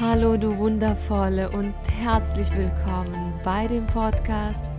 Hallo 0.00 0.36
du 0.36 0.58
wundervolle 0.58 1.48
und 1.52 1.72
herzlich 2.02 2.50
willkommen 2.50 3.32
bei 3.44 3.68
dem 3.68 3.86
Podcast 3.86 4.72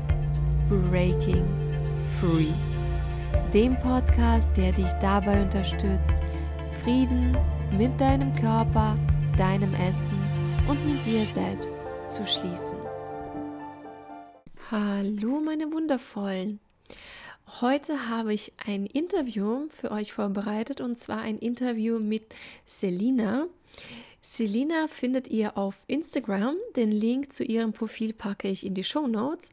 Breaking 0.67 1.45
Free. 2.19 2.51
Dem 3.53 3.79
Podcast, 3.79 4.49
der 4.57 4.73
dich 4.73 4.91
dabei 5.01 5.41
unterstützt, 5.41 6.11
Frieden 6.83 7.37
mit 7.77 7.97
deinem 7.97 8.33
Körper, 8.33 8.95
deinem 9.37 9.73
Essen 9.75 10.19
und 10.67 10.85
mit 10.85 11.05
dir 11.05 11.25
selbst 11.25 11.77
zu 12.09 12.27
schließen. 12.27 12.77
Hallo 14.69 15.39
meine 15.39 15.71
wundervollen. 15.71 16.59
Heute 17.61 18.09
habe 18.09 18.33
ich 18.33 18.51
ein 18.57 18.85
Interview 18.85 19.67
für 19.69 19.91
euch 19.91 20.11
vorbereitet 20.11 20.81
und 20.81 20.99
zwar 20.99 21.21
ein 21.21 21.39
Interview 21.39 21.99
mit 21.99 22.35
Selina. 22.65 23.45
Selina 24.27 24.87
findet 24.87 25.27
ihr 25.27 25.55
auf 25.55 25.83
Instagram. 25.85 26.55
Den 26.75 26.91
Link 26.91 27.31
zu 27.31 27.43
ihrem 27.43 27.73
Profil 27.73 28.11
packe 28.11 28.47
ich 28.47 28.65
in 28.65 28.73
die 28.73 28.83
Show 28.83 29.05
Notes. 29.07 29.49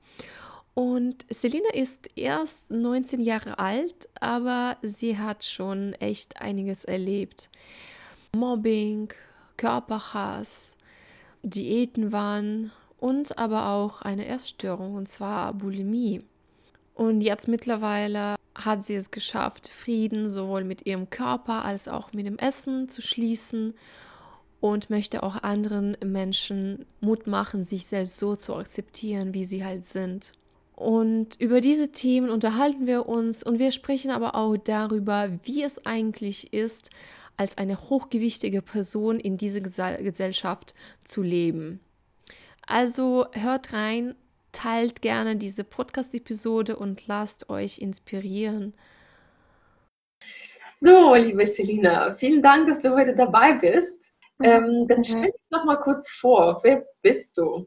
Und 0.72 1.26
Selina 1.28 1.68
ist 1.74 2.08
erst 2.16 2.70
19 2.70 3.20
Jahre 3.20 3.58
alt, 3.58 4.08
aber 4.18 4.78
sie 4.80 5.18
hat 5.18 5.44
schon 5.44 5.92
echt 5.94 6.40
einiges 6.40 6.86
erlebt. 6.86 7.50
Mobbing, 8.34 9.12
Körperhass, 9.58 10.78
Diätenwahn 11.42 12.72
und 12.98 13.36
aber 13.36 13.68
auch 13.68 14.00
eine 14.00 14.26
Essstörung, 14.26 14.94
und 14.94 15.06
zwar 15.06 15.52
Bulimie. 15.52 16.24
Und 16.94 17.20
jetzt 17.20 17.46
mittlerweile 17.46 18.36
hat 18.54 18.82
sie 18.82 18.94
es 18.94 19.10
geschafft, 19.10 19.68
Frieden 19.68 20.30
sowohl 20.30 20.64
mit 20.64 20.86
ihrem 20.86 21.10
Körper 21.10 21.62
als 21.62 21.88
auch 21.88 22.14
mit 22.14 22.24
dem 22.24 22.38
Essen 22.38 22.88
zu 22.88 23.02
schließen 23.02 23.74
und 24.62 24.90
möchte 24.90 25.24
auch 25.24 25.42
anderen 25.42 25.96
Menschen 26.04 26.86
Mut 27.00 27.26
machen, 27.26 27.64
sich 27.64 27.86
selbst 27.86 28.16
so 28.16 28.36
zu 28.36 28.54
akzeptieren, 28.54 29.34
wie 29.34 29.44
sie 29.44 29.64
halt 29.64 29.84
sind. 29.84 30.34
Und 30.76 31.34
über 31.40 31.60
diese 31.60 31.90
Themen 31.90 32.30
unterhalten 32.30 32.86
wir 32.86 33.08
uns 33.08 33.42
und 33.42 33.58
wir 33.58 33.72
sprechen 33.72 34.12
aber 34.12 34.36
auch 34.36 34.56
darüber, 34.56 35.30
wie 35.42 35.64
es 35.64 35.84
eigentlich 35.84 36.52
ist, 36.52 36.90
als 37.36 37.58
eine 37.58 37.76
hochgewichtige 37.76 38.62
Person 38.62 39.18
in 39.18 39.36
dieser 39.36 39.60
Gesellschaft 39.60 40.76
zu 41.02 41.22
leben. 41.22 41.80
Also 42.64 43.26
hört 43.32 43.72
rein, 43.72 44.14
teilt 44.52 45.02
gerne 45.02 45.34
diese 45.34 45.64
Podcast-Episode 45.64 46.76
und 46.76 47.08
lasst 47.08 47.50
euch 47.50 47.78
inspirieren. 47.78 48.74
So, 50.78 51.16
liebe 51.16 51.46
Selina, 51.48 52.14
vielen 52.14 52.42
Dank, 52.42 52.68
dass 52.68 52.80
du 52.80 52.94
heute 52.94 53.16
dabei 53.16 53.54
bist. 53.54 54.12
Mhm. 54.38 54.44
Ähm, 54.44 54.88
dann 54.88 55.04
stell 55.04 55.30
dich 55.30 55.50
noch 55.50 55.64
mal 55.64 55.76
kurz 55.76 56.10
vor. 56.10 56.60
Wer 56.62 56.84
bist 57.02 57.36
du? 57.38 57.66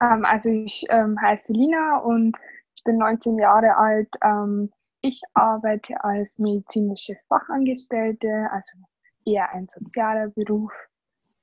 Ähm, 0.00 0.24
also 0.24 0.50
ich 0.50 0.86
ähm, 0.90 1.20
heiße 1.20 1.52
Lina 1.52 1.98
und 1.98 2.36
ich 2.74 2.84
bin 2.84 2.98
19 2.98 3.38
Jahre 3.38 3.76
alt. 3.76 4.08
Ähm, 4.22 4.70
ich 5.00 5.20
arbeite 5.34 6.02
als 6.02 6.38
medizinische 6.38 7.16
Fachangestellte, 7.28 8.48
also 8.50 8.78
eher 9.24 9.50
ein 9.52 9.66
sozialer 9.68 10.28
Beruf. 10.28 10.72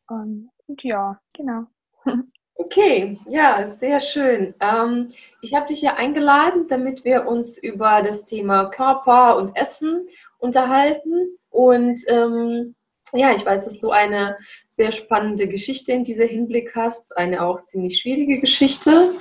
Und, 0.07 0.49
und 0.67 0.83
ja, 0.83 1.19
genau. 1.33 1.65
Okay, 2.57 3.19
ja, 3.27 3.69
sehr 3.69 3.99
schön. 3.99 4.55
Ähm, 4.61 5.09
ich 5.41 5.53
habe 5.53 5.65
dich 5.65 5.81
hier 5.81 5.97
eingeladen, 5.97 6.69
damit 6.69 7.03
wir 7.03 7.27
uns 7.27 7.57
über 7.57 8.01
das 8.01 8.23
Thema 8.23 8.69
Körper 8.69 9.35
und 9.35 9.57
Essen 9.57 10.07
unterhalten. 10.37 11.37
Und 11.49 11.99
ähm, 12.07 12.75
ja, 13.15 13.33
ich 13.33 13.45
weiß, 13.45 13.65
dass 13.65 13.79
du 13.79 13.91
eine 13.91 14.37
sehr 14.69 14.91
spannende 14.91 15.47
Geschichte 15.47 15.91
in 15.91 16.03
diesem 16.03 16.27
Hinblick 16.27 16.75
hast, 16.75 17.15
eine 17.17 17.43
auch 17.43 17.63
ziemlich 17.63 17.99
schwierige 17.99 18.39
Geschichte. 18.39 19.11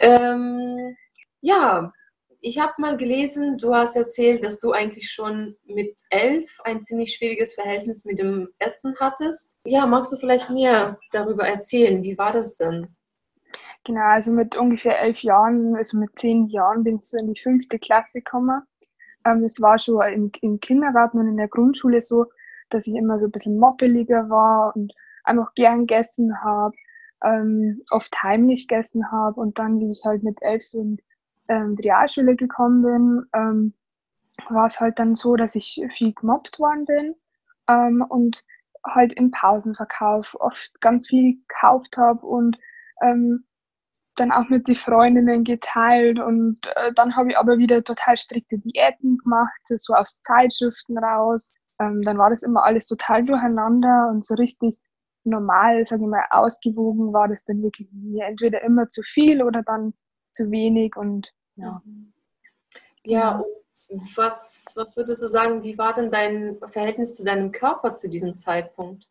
Ähm, 0.00 0.96
ja, 1.40 1.92
ich 2.40 2.58
habe 2.58 2.72
mal 2.78 2.96
gelesen, 2.96 3.56
du 3.58 3.72
hast 3.72 3.94
erzählt, 3.94 4.42
dass 4.42 4.58
du 4.58 4.72
eigentlich 4.72 5.10
schon 5.10 5.56
mit 5.64 5.94
elf 6.10 6.50
ein 6.64 6.82
ziemlich 6.82 7.14
schwieriges 7.14 7.54
Verhältnis 7.54 8.04
mit 8.04 8.18
dem 8.18 8.48
Essen 8.58 8.96
hattest. 8.98 9.56
Ja, 9.64 9.86
magst 9.86 10.12
du 10.12 10.16
vielleicht 10.16 10.50
mehr 10.50 10.98
darüber 11.12 11.46
erzählen? 11.46 12.02
Wie 12.02 12.18
war 12.18 12.32
das 12.32 12.56
denn? 12.56 12.88
Genau, 13.84 14.06
also 14.06 14.32
mit 14.32 14.56
ungefähr 14.56 15.00
elf 15.00 15.22
Jahren, 15.22 15.76
also 15.76 15.98
mit 15.98 16.18
zehn 16.18 16.48
Jahren 16.48 16.82
bin 16.82 16.96
ich 16.96 17.08
so 17.08 17.18
in 17.18 17.32
die 17.32 17.40
fünfte 17.40 17.78
Klasse 17.78 18.18
gekommen. 18.18 18.62
Ähm, 19.24 19.44
es 19.44 19.60
war 19.60 19.78
schon 19.78 20.02
im, 20.02 20.32
im 20.40 20.58
Kindergarten 20.58 21.18
und 21.18 21.28
in 21.28 21.36
der 21.36 21.48
Grundschule 21.48 22.00
so, 22.00 22.26
dass 22.74 22.86
ich 22.86 22.94
immer 22.94 23.18
so 23.18 23.26
ein 23.26 23.30
bisschen 23.32 23.58
moppeliger 23.58 24.28
war 24.28 24.74
und 24.76 24.92
einfach 25.24 25.54
gern 25.54 25.86
gegessen 25.86 26.42
habe, 26.42 26.74
ähm, 27.24 27.82
oft 27.90 28.14
heimlich 28.22 28.68
gegessen 28.68 29.10
habe 29.10 29.40
und 29.40 29.58
dann, 29.58 29.80
wie 29.80 29.90
ich 29.90 30.02
halt 30.04 30.22
mit 30.22 30.38
elf 30.42 30.62
so 30.64 30.80
in 30.80 30.98
ähm, 31.48 31.76
die 31.76 31.88
Realschule 31.88 32.36
gekommen 32.36 32.82
bin, 32.82 33.26
ähm, 33.34 33.74
war 34.48 34.66
es 34.66 34.80
halt 34.80 34.98
dann 34.98 35.14
so, 35.14 35.36
dass 35.36 35.54
ich 35.54 35.80
viel 35.96 36.12
gemobbt 36.14 36.58
worden 36.58 36.84
bin 36.86 37.14
ähm, 37.68 38.04
und 38.08 38.44
halt 38.84 39.12
im 39.14 39.30
Pausenverkauf 39.30 40.34
oft 40.40 40.80
ganz 40.80 41.08
viel 41.08 41.38
gekauft 41.48 41.96
habe 41.96 42.26
und 42.26 42.58
ähm, 43.02 43.44
dann 44.16 44.32
auch 44.32 44.48
mit 44.48 44.68
den 44.68 44.76
Freundinnen 44.76 45.44
geteilt 45.44 46.18
und 46.18 46.58
äh, 46.76 46.92
dann 46.94 47.16
habe 47.16 47.30
ich 47.30 47.38
aber 47.38 47.58
wieder 47.58 47.82
total 47.82 48.16
strikte 48.16 48.58
Diäten 48.58 49.18
gemacht, 49.18 49.60
so 49.64 49.94
aus 49.94 50.20
Zeitschriften 50.20 50.98
raus 50.98 51.54
ähm, 51.78 52.02
dann 52.02 52.18
war 52.18 52.30
das 52.30 52.42
immer 52.42 52.64
alles 52.64 52.86
total 52.86 53.24
durcheinander 53.24 54.08
und 54.10 54.24
so 54.24 54.34
richtig 54.34 54.78
normal, 55.24 55.84
sage 55.84 56.02
ich 56.02 56.08
mal, 56.08 56.24
ausgewogen 56.30 57.12
war 57.12 57.28
das 57.28 57.44
dann 57.44 57.62
wirklich 57.62 57.88
nie. 57.92 58.20
Entweder 58.20 58.62
immer 58.62 58.88
zu 58.88 59.02
viel 59.02 59.42
oder 59.42 59.62
dann 59.62 59.94
zu 60.32 60.50
wenig 60.50 60.96
und 60.96 61.32
ja. 61.56 61.82
Ja, 63.04 63.42
und 63.88 64.16
was, 64.16 64.66
was 64.74 64.96
würdest 64.96 65.22
du 65.22 65.26
sagen, 65.26 65.62
wie 65.62 65.76
war 65.76 65.94
denn 65.94 66.10
dein 66.10 66.56
Verhältnis 66.66 67.14
zu 67.14 67.24
deinem 67.24 67.52
Körper 67.52 67.94
zu 67.94 68.08
diesem 68.08 68.34
Zeitpunkt? 68.34 69.06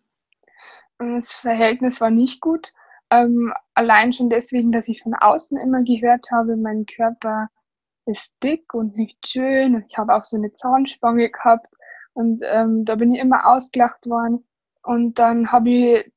Das 0.98 1.32
Verhältnis 1.32 2.00
war 2.02 2.10
nicht 2.10 2.42
gut. 2.42 2.74
Ähm, 3.10 3.54
allein 3.74 4.14
schon 4.14 4.30
deswegen, 4.30 4.72
dass 4.72 4.88
ich 4.88 5.04
von 5.04 5.14
außen 5.14 5.58
immer 5.58 5.84
gehört 5.84 6.32
habe, 6.32 6.56
mein 6.56 6.86
Körper 6.86 7.50
ist 8.06 8.34
dick 8.42 8.74
und 8.74 8.96
nicht 8.96 9.28
schön 9.28 9.76
und 9.76 9.86
ich 9.88 9.98
habe 9.98 10.16
auch 10.16 10.24
so 10.24 10.38
eine 10.38 10.52
Zahnspange 10.52 11.30
gehabt 11.30 11.68
und 12.14 12.42
ähm, 12.46 12.86
da 12.86 12.96
bin 12.96 13.14
ich 13.14 13.22
immer 13.22 13.48
ausgelacht 13.48 14.06
worden. 14.08 14.46
Und 14.84 15.20
dann 15.20 15.52
habe 15.52 15.70
ich 15.70 16.14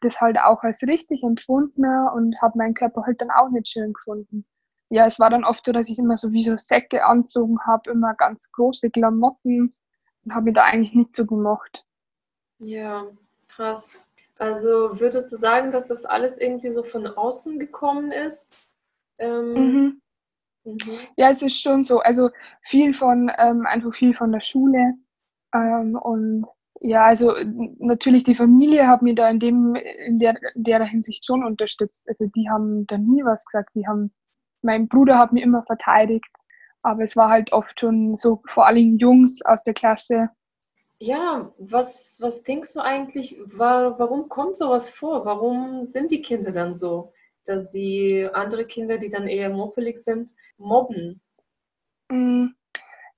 das 0.00 0.20
halt 0.20 0.38
auch 0.38 0.62
als 0.62 0.82
richtig 0.86 1.22
empfunden 1.22 1.84
und 2.14 2.40
habe 2.40 2.58
meinen 2.58 2.74
Körper 2.74 3.04
halt 3.06 3.20
dann 3.20 3.30
auch 3.30 3.50
nicht 3.50 3.68
schön 3.68 3.92
gefunden. 3.92 4.46
Ja, 4.90 5.06
es 5.06 5.18
war 5.18 5.30
dann 5.30 5.44
oft 5.44 5.64
so, 5.64 5.72
dass 5.72 5.88
ich 5.88 5.98
immer 5.98 6.16
so 6.16 6.32
wie 6.32 6.44
so 6.44 6.56
Säcke 6.56 7.04
anzogen 7.04 7.58
habe, 7.66 7.90
immer 7.90 8.14
ganz 8.14 8.50
große 8.52 8.90
Klamotten 8.90 9.70
und 10.24 10.34
habe 10.34 10.44
mich 10.44 10.54
da 10.54 10.64
eigentlich 10.64 10.94
nicht 10.94 11.14
so 11.14 11.26
gemocht. 11.26 11.84
Ja, 12.58 13.06
krass. 13.48 14.00
Also 14.36 15.00
würdest 15.00 15.32
du 15.32 15.36
sagen, 15.36 15.70
dass 15.70 15.88
das 15.88 16.04
alles 16.04 16.38
irgendwie 16.38 16.70
so 16.70 16.82
von 16.82 17.06
außen 17.06 17.58
gekommen 17.58 18.12
ist? 18.12 18.52
Ähm, 19.18 19.54
mhm. 19.54 20.02
Mhm. 20.64 20.98
Ja, 21.16 21.30
es 21.30 21.42
ist 21.42 21.60
schon 21.60 21.82
so. 21.82 22.00
Also 22.00 22.30
viel 22.62 22.94
von, 22.94 23.30
ähm, 23.38 23.66
einfach 23.66 23.94
viel 23.94 24.14
von 24.14 24.32
der 24.32 24.40
Schule. 24.40 24.94
Ähm, 25.54 25.96
und 25.96 26.46
ja, 26.80 27.04
also 27.04 27.34
natürlich 27.78 28.24
die 28.24 28.34
Familie 28.34 28.88
hat 28.88 29.00
mir 29.00 29.14
da 29.14 29.30
in 29.30 29.38
dem, 29.38 29.74
in 29.74 30.18
der, 30.18 30.34
in 30.54 30.64
der 30.64 30.84
Hinsicht 30.84 31.24
schon 31.24 31.44
unterstützt. 31.44 32.06
Also 32.08 32.26
die 32.26 32.50
haben 32.50 32.86
da 32.86 32.98
nie 32.98 33.24
was 33.24 33.46
gesagt. 33.46 33.70
Die 33.74 33.86
haben, 33.86 34.12
mein 34.60 34.88
Bruder 34.88 35.18
hat 35.18 35.32
mich 35.32 35.42
immer 35.42 35.62
verteidigt. 35.62 36.28
Aber 36.82 37.02
es 37.02 37.16
war 37.16 37.30
halt 37.30 37.52
oft 37.52 37.80
schon 37.80 38.14
so, 38.14 38.42
vor 38.44 38.66
allem 38.66 38.98
Jungs 38.98 39.40
aus 39.42 39.62
der 39.62 39.72
Klasse. 39.72 40.28
Ja, 40.98 41.52
was, 41.58 42.18
was 42.20 42.42
denkst 42.42 42.74
du 42.74 42.80
eigentlich, 42.80 43.38
war, 43.46 43.98
warum 43.98 44.28
kommt 44.28 44.58
sowas 44.58 44.90
vor? 44.90 45.24
Warum 45.24 45.86
sind 45.86 46.12
die 46.12 46.20
Kinder 46.20 46.52
dann 46.52 46.74
so, 46.74 47.12
dass 47.46 47.72
sie 47.72 48.28
andere 48.32 48.66
Kinder, 48.66 48.98
die 48.98 49.08
dann 49.08 49.26
eher 49.26 49.48
moppelig 49.48 49.98
sind, 49.98 50.32
mobben? 50.58 51.22
Mm, 52.10 52.48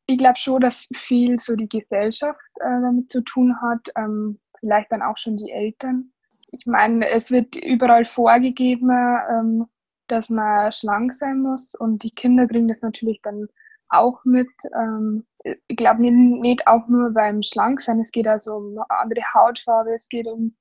ich 0.06 0.18
glaube 0.18 0.38
schon, 0.38 0.60
dass 0.60 0.88
viel 1.06 1.38
so 1.38 1.56
die 1.56 1.68
Gesellschaft 1.68 2.40
äh, 2.60 2.80
damit 2.80 3.10
zu 3.10 3.22
tun 3.22 3.60
hat, 3.60 3.88
ähm, 3.96 4.38
vielleicht 4.60 4.90
dann 4.92 5.02
auch 5.02 5.18
schon 5.18 5.36
die 5.36 5.50
Eltern. 5.50 6.12
Ich 6.52 6.64
meine, 6.64 7.08
es 7.08 7.30
wird 7.30 7.56
überall 7.56 8.04
vorgegeben, 8.04 8.90
ähm, 8.90 9.66
dass 10.06 10.30
man 10.30 10.72
schlank 10.72 11.12
sein 11.12 11.40
muss 11.40 11.74
und 11.74 12.02
die 12.04 12.14
Kinder 12.14 12.46
kriegen 12.46 12.68
das 12.68 12.82
natürlich 12.82 13.20
dann 13.22 13.48
auch 13.88 14.24
mit. 14.24 14.48
Ähm, 14.74 15.26
ich 15.42 15.76
glaube 15.76 16.02
nicht, 16.02 16.40
nicht, 16.40 16.66
auch 16.66 16.86
nur 16.88 17.10
beim 17.10 17.42
Schlanksein, 17.42 18.00
es 18.00 18.12
geht 18.12 18.28
also 18.28 18.54
um 18.54 18.78
andere 18.88 19.22
Hautfarbe, 19.34 19.94
es 19.94 20.08
geht 20.08 20.26
um, 20.26 20.56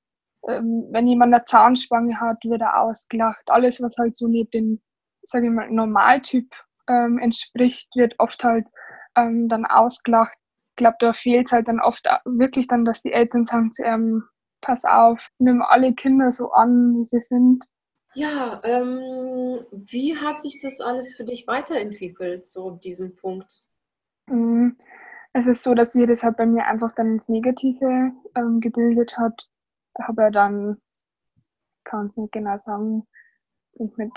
ähm, 0.48 0.86
wenn 0.90 1.06
jemand 1.06 1.34
eine 1.34 1.44
Zahnspange 1.44 2.20
hat, 2.20 2.44
wird 2.44 2.62
er 2.62 2.80
ausgelacht. 2.80 3.48
Alles, 3.48 3.80
was 3.80 3.96
halt 3.96 4.16
so 4.16 4.26
nicht 4.26 4.52
dem, 4.54 4.80
sage 5.22 5.46
ich 5.46 5.52
mal, 5.52 5.70
Normaltyp 5.70 6.52
ähm, 6.88 7.18
entspricht, 7.18 7.88
wird 7.94 8.14
oft 8.18 8.42
halt 8.44 8.66
ähm, 9.16 9.48
dann 9.48 9.66
ausgelacht. 9.66 10.36
Ich 10.70 10.76
glaube, 10.76 10.96
da 11.00 11.12
fehlt 11.12 11.46
es 11.46 11.52
halt 11.52 11.68
dann 11.68 11.80
oft 11.80 12.06
wirklich 12.24 12.68
dann, 12.68 12.84
dass 12.84 13.02
die 13.02 13.12
Eltern 13.12 13.44
sagen 13.44 13.72
zu 13.72 13.82
ähm, 13.84 14.24
pass 14.60 14.84
auf, 14.84 15.20
nimm 15.38 15.62
alle 15.62 15.94
Kinder 15.94 16.30
so 16.30 16.50
an, 16.50 16.96
wie 16.96 17.04
sie 17.04 17.20
sind. 17.20 17.64
Ja, 18.14 18.60
ähm, 18.64 19.60
wie 19.70 20.16
hat 20.16 20.42
sich 20.42 20.60
das 20.62 20.80
alles 20.80 21.14
für 21.14 21.24
dich 21.24 21.46
weiterentwickelt, 21.46 22.46
so 22.46 22.70
diesem 22.70 23.14
Punkt? 23.14 23.62
Mm, 24.26 24.70
es 25.34 25.46
ist 25.46 25.62
so, 25.62 25.74
dass 25.74 25.92
sich 25.92 26.06
das 26.06 26.22
halt 26.22 26.36
bei 26.36 26.46
mir 26.46 26.64
einfach 26.64 26.94
dann 26.94 27.12
ins 27.12 27.28
Negative 27.28 28.12
ähm, 28.34 28.60
gebildet 28.60 29.18
hat. 29.18 29.48
Da 29.94 30.08
habe 30.08 30.22
ja 30.22 30.30
dann, 30.30 30.80
kann 31.84 32.06
es 32.06 32.16
nicht 32.16 32.32
genau 32.32 32.56
sagen, 32.56 33.06
mit 33.74 34.10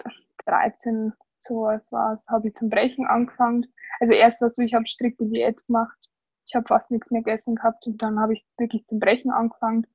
13 0.46 1.14
sowas 1.40 1.92
war 1.92 2.14
es, 2.14 2.28
habe 2.30 2.50
ich 2.50 2.56
zum 2.56 2.70
Brechen 2.70 3.06
angefangen. 3.06 3.66
Also 4.00 4.14
erst 4.14 4.42
war 4.42 4.50
so, 4.50 4.62
ich 4.62 4.74
habe 4.74 4.88
strikte 4.88 5.26
Diät 5.26 5.66
gemacht. 5.68 5.98
Ich 6.46 6.56
habe 6.56 6.68
fast 6.68 6.92
nichts 6.92 7.12
mehr 7.12 7.22
gegessen 7.22 7.56
gehabt 7.56 7.86
und 7.88 8.02
dann 8.02 8.20
habe 8.20 8.34
ich 8.34 8.46
wirklich 8.58 8.86
zum 8.86 9.00
Brechen 9.00 9.32
angefangen. 9.32 9.86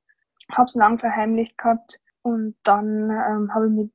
Habe 0.51 0.67
es 0.67 0.75
lang 0.75 0.99
verheimlicht 0.99 1.57
gehabt 1.57 1.99
und 2.21 2.55
dann 2.63 3.09
ähm, 3.09 3.53
habe 3.53 3.67
ich 3.67 3.71
mich 3.71 3.91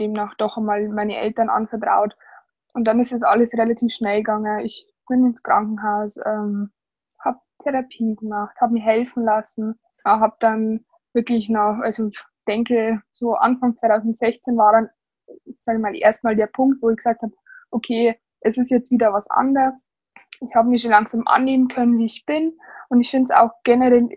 demnach 0.00 0.34
doch 0.36 0.56
einmal 0.56 0.88
meine 0.88 1.16
Eltern 1.16 1.48
anvertraut. 1.48 2.16
Und 2.74 2.84
dann 2.84 3.00
ist 3.00 3.12
es 3.12 3.22
alles 3.22 3.52
relativ 3.54 3.92
schnell 3.94 4.18
gegangen. 4.18 4.60
Ich 4.60 4.88
bin 5.08 5.26
ins 5.26 5.42
Krankenhaus, 5.42 6.18
ähm, 6.24 6.70
habe 7.20 7.38
Therapie 7.62 8.16
gemacht, 8.16 8.56
habe 8.60 8.74
mir 8.74 8.82
helfen 8.82 9.24
lassen, 9.24 9.78
habe 10.04 10.34
dann 10.40 10.80
wirklich 11.12 11.48
noch, 11.48 11.78
also 11.82 12.08
ich 12.08 12.18
denke, 12.48 13.02
so 13.12 13.34
Anfang 13.34 13.76
2016 13.76 14.56
war 14.56 14.72
dann, 14.72 14.88
sage 15.58 15.78
ich 15.78 15.82
mal, 15.82 15.96
erstmal 15.96 16.36
der 16.36 16.46
Punkt, 16.46 16.82
wo 16.82 16.90
ich 16.90 16.96
gesagt 16.96 17.22
habe, 17.22 17.34
okay, 17.70 18.18
es 18.40 18.58
ist 18.58 18.70
jetzt 18.70 18.90
wieder 18.90 19.12
was 19.12 19.30
anderes. 19.30 19.88
Ich 20.40 20.54
habe 20.54 20.68
mich 20.68 20.82
schon 20.82 20.90
langsam 20.90 21.22
annehmen 21.26 21.68
können, 21.68 21.98
wie 21.98 22.06
ich 22.06 22.24
bin. 22.26 22.58
Und 22.88 23.00
ich 23.00 23.10
finde 23.10 23.24
es 23.24 23.30
auch 23.30 23.50
generell 23.64 24.08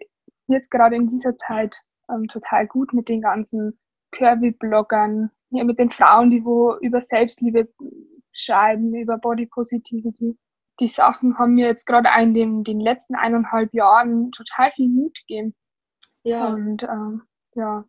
jetzt 0.48 0.70
gerade 0.72 0.96
in 0.96 1.10
dieser 1.10 1.36
Zeit 1.36 1.80
ähm, 2.10 2.28
total 2.28 2.68
gut 2.68 2.94
mit 2.94 3.10
den 3.10 3.22
ganzen 3.22 3.80
Curvy-Bloggern, 4.12 5.32
ja, 5.52 5.64
mit 5.64 5.80
den 5.80 5.92
Frauen, 5.92 6.30
die 6.30 6.44
wo 6.44 6.76
über 6.78 7.02
Selbstliebe 7.02 7.70
schreiben, 8.32 8.94
über 8.96 9.18
Body 9.18 9.46
Positivity. 9.46 10.38
Die 10.80 10.88
Sachen 10.88 11.38
haben 11.38 11.54
mir 11.54 11.68
jetzt 11.68 11.86
gerade 11.86 12.10
in 12.22 12.34
den, 12.34 12.64
den 12.64 12.80
letzten 12.80 13.16
eineinhalb 13.16 13.74
Jahren 13.74 14.32
total 14.32 14.72
viel 14.72 14.90
Mut 14.90 15.18
gegeben. 15.28 15.56
Ja. 16.24 16.48
Und 16.48 16.84
ähm, 16.84 17.22
ja. 17.54 17.86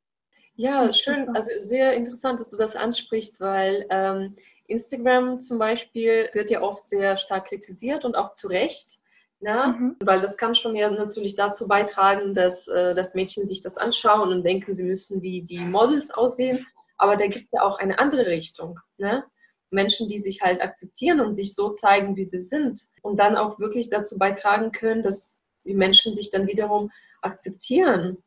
Ja, 0.56 0.92
schön. 0.92 1.28
Also 1.36 1.50
sehr 1.58 1.92
interessant, 1.94 2.40
dass 2.40 2.48
du 2.48 2.56
das 2.56 2.76
ansprichst, 2.76 3.40
weil 3.40 3.86
ähm, 3.90 4.36
Instagram 4.66 5.40
zum 5.40 5.58
Beispiel 5.58 6.30
wird 6.32 6.50
ja 6.50 6.62
oft 6.62 6.88
sehr 6.88 7.16
stark 7.18 7.48
kritisiert 7.48 8.04
und 8.04 8.16
auch 8.16 8.32
zu 8.32 8.48
Recht. 8.48 8.98
Na? 9.40 9.66
Ne? 9.66 9.78
Mhm. 9.78 9.96
Weil 10.02 10.20
das 10.20 10.38
kann 10.38 10.54
schon 10.54 10.74
ja 10.74 10.90
natürlich 10.90 11.34
dazu 11.34 11.68
beitragen, 11.68 12.32
dass, 12.32 12.68
äh, 12.68 12.94
dass 12.94 13.14
Mädchen 13.14 13.46
sich 13.46 13.60
das 13.60 13.76
anschauen 13.76 14.30
und 14.30 14.44
denken, 14.44 14.72
sie 14.72 14.84
müssen 14.84 15.20
wie 15.20 15.42
die 15.42 15.60
Models 15.60 16.10
aussehen. 16.10 16.66
Aber 16.96 17.16
da 17.16 17.26
gibt 17.26 17.44
es 17.44 17.52
ja 17.52 17.62
auch 17.62 17.78
eine 17.78 17.98
andere 17.98 18.26
Richtung. 18.26 18.80
Ne? 18.96 19.24
Menschen, 19.70 20.08
die 20.08 20.18
sich 20.18 20.40
halt 20.40 20.62
akzeptieren 20.62 21.20
und 21.20 21.34
sich 21.34 21.54
so 21.54 21.70
zeigen, 21.70 22.16
wie 22.16 22.24
sie 22.24 22.38
sind. 22.38 22.86
Und 23.02 23.20
dann 23.20 23.36
auch 23.36 23.58
wirklich 23.58 23.90
dazu 23.90 24.16
beitragen 24.16 24.72
können, 24.72 25.02
dass 25.02 25.42
die 25.66 25.74
Menschen 25.74 26.14
sich 26.14 26.30
dann 26.30 26.46
wiederum 26.46 26.90
akzeptieren. 27.20 28.22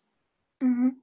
Mhm. 0.62 1.02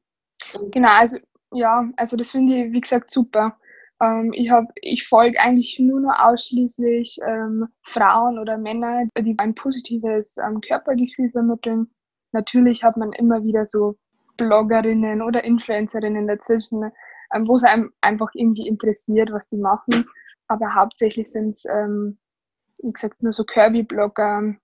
Genau, 0.73 0.91
also 0.91 1.19
ja, 1.53 1.89
also 1.97 2.17
das 2.17 2.33
finde 2.33 2.55
ich, 2.55 2.73
wie 2.73 2.81
gesagt, 2.81 3.11
super. 3.11 3.57
Ähm, 4.01 4.33
ich 4.35 4.51
ich 4.83 5.07
folge 5.07 5.41
eigentlich 5.41 5.79
nur 5.79 6.01
noch 6.01 6.19
ausschließlich 6.19 7.19
ähm, 7.27 7.69
Frauen 7.83 8.39
oder 8.39 8.59
Männer, 8.59 9.05
die 9.19 9.35
ein 9.39 9.55
positives 9.55 10.37
ähm, 10.39 10.61
Körpergefühl 10.61 11.31
vermitteln. 11.31 11.91
Natürlich 12.33 12.83
hat 12.85 12.97
man 12.97 13.13
immer 13.13 13.43
wieder 13.45 13.65
so 13.65 13.97
Bloggerinnen 14.37 15.23
oder 15.23 15.45
Influencerinnen 15.45 16.27
dazwischen, 16.27 16.91
ähm, 17.35 17.49
wo 17.49 17.57
es 17.57 17.65
einem 17.65 17.93
einfach 18.03 18.29
irgendwie 18.35 18.69
interessiert, 18.69 19.33
was 19.33 19.49
die 19.49 19.57
machen. 19.57 20.07
Aber 20.49 20.75
hauptsächlich 20.75 21.31
sind 21.31 21.51
es, 21.51 21.65
ähm, 21.65 22.19
wie 22.83 22.93
gesagt, 22.93 23.23
nur 23.23 23.33
so 23.33 23.45
Kirby-Blogger, 23.45 24.55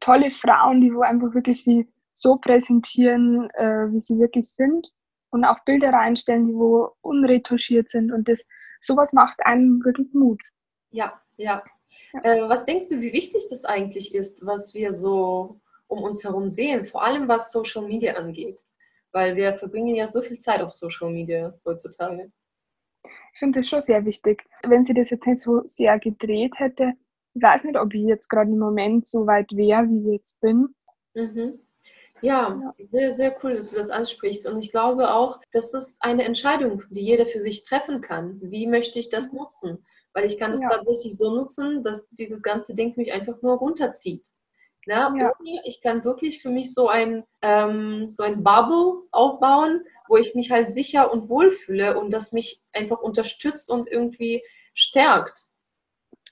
tolle 0.00 0.30
Frauen, 0.32 0.80
die 0.80 0.92
wo 0.92 1.02
einfach 1.02 1.32
wirklich 1.34 1.62
sie 1.62 1.88
so 2.12 2.36
präsentieren, 2.36 3.48
äh, 3.54 3.92
wie 3.92 4.00
sie 4.00 4.18
wirklich 4.18 4.50
sind 4.50 4.92
und 5.30 5.44
auch 5.44 5.64
Bilder 5.64 5.92
reinstellen, 5.92 6.48
die 6.48 6.54
wo 6.54 6.92
unretuschiert 7.00 7.88
sind 7.88 8.12
und 8.12 8.28
das 8.28 8.44
sowas 8.80 9.12
macht 9.12 9.44
einem 9.44 9.84
wirklich 9.84 10.12
Mut. 10.12 10.42
Ja, 10.90 11.20
ja. 11.36 11.62
ja. 12.12 12.22
Äh, 12.22 12.48
was 12.48 12.64
denkst 12.64 12.88
du, 12.88 13.00
wie 13.00 13.12
wichtig 13.12 13.48
das 13.48 13.64
eigentlich 13.64 14.14
ist, 14.14 14.44
was 14.44 14.74
wir 14.74 14.92
so 14.92 15.60
um 15.86 16.02
uns 16.02 16.24
herum 16.24 16.48
sehen, 16.48 16.86
vor 16.86 17.04
allem 17.04 17.28
was 17.28 17.52
Social 17.52 17.82
Media 17.82 18.14
angeht? 18.14 18.64
Weil 19.12 19.34
wir 19.36 19.54
verbringen 19.54 19.96
ja 19.96 20.06
so 20.06 20.22
viel 20.22 20.38
Zeit 20.38 20.60
auf 20.60 20.72
Social 20.72 21.10
Media 21.10 21.52
heutzutage. 21.64 22.30
Ich 23.32 23.38
finde 23.38 23.60
das 23.60 23.68
schon 23.68 23.80
sehr 23.80 24.04
wichtig. 24.04 24.44
Wenn 24.62 24.84
sie 24.84 24.94
das 24.94 25.10
jetzt 25.10 25.26
nicht 25.26 25.40
so 25.40 25.62
sehr 25.64 25.98
gedreht 25.98 26.58
hätte, 26.58 26.92
ich 27.34 27.42
weiß 27.42 27.64
nicht, 27.64 27.76
ob 27.76 27.94
ich 27.94 28.02
jetzt 28.02 28.28
gerade 28.28 28.50
im 28.50 28.58
Moment 28.58 29.06
so 29.06 29.26
weit 29.26 29.50
wäre, 29.52 29.88
wie 29.88 30.00
ich 30.00 30.12
jetzt 30.12 30.40
bin. 30.40 30.74
Mhm. 31.14 31.60
Ja, 32.22 32.74
sehr, 32.90 33.12
sehr 33.12 33.36
cool, 33.42 33.54
dass 33.54 33.70
du 33.70 33.76
das 33.76 33.90
ansprichst. 33.90 34.46
Und 34.46 34.58
ich 34.58 34.70
glaube 34.70 35.12
auch, 35.12 35.40
das 35.52 35.74
ist 35.74 36.02
eine 36.02 36.24
Entscheidung, 36.24 36.82
die 36.90 37.02
jeder 37.02 37.26
für 37.26 37.40
sich 37.40 37.64
treffen 37.64 38.00
kann. 38.00 38.38
Wie 38.42 38.66
möchte 38.66 38.98
ich 38.98 39.08
das 39.08 39.32
mhm. 39.32 39.40
nutzen? 39.40 39.86
Weil 40.12 40.24
ich 40.24 40.38
kann 40.38 40.50
das 40.50 40.60
ja. 40.60 40.68
tatsächlich 40.68 41.16
so 41.16 41.34
nutzen, 41.34 41.82
dass 41.84 42.08
dieses 42.10 42.42
ganze 42.42 42.74
Ding 42.74 42.96
mich 42.96 43.12
einfach 43.12 43.40
nur 43.42 43.58
runterzieht. 43.58 44.28
Ja, 44.86 45.14
ja. 45.18 45.32
Ich 45.64 45.82
kann 45.82 46.04
wirklich 46.04 46.42
für 46.42 46.48
mich 46.48 46.72
so 46.74 46.88
ein, 46.88 47.24
ähm, 47.42 48.10
so 48.10 48.22
ein 48.22 48.42
Bubble 48.42 49.02
aufbauen, 49.12 49.84
wo 50.08 50.16
ich 50.16 50.34
mich 50.34 50.50
halt 50.50 50.70
sicher 50.70 51.12
und 51.12 51.28
wohl 51.28 51.52
fühle 51.52 51.98
und 51.98 52.12
das 52.12 52.32
mich 52.32 52.62
einfach 52.72 53.00
unterstützt 53.00 53.70
und 53.70 53.88
irgendwie 53.88 54.42
stärkt. 54.74 55.46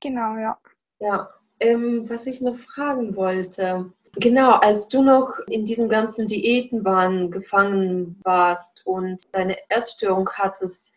Genau, 0.01 0.37
ja. 0.37 0.59
Ja, 0.99 1.31
ähm, 1.61 2.09
was 2.09 2.27
ich 2.27 2.41
noch 2.41 2.57
fragen 2.57 3.17
wollte. 3.17 3.93
Genau, 4.21 4.53
als 4.55 4.89
du 4.89 5.03
noch 5.03 5.39
in 5.47 5.65
diesem 5.65 5.89
ganzen 5.89 6.27
Diätenwahn 6.27 7.31
gefangen 7.31 8.19
warst 8.25 8.85
und 8.85 9.23
deine 9.31 9.57
Essstörung 9.71 10.29
hattest, 10.31 10.93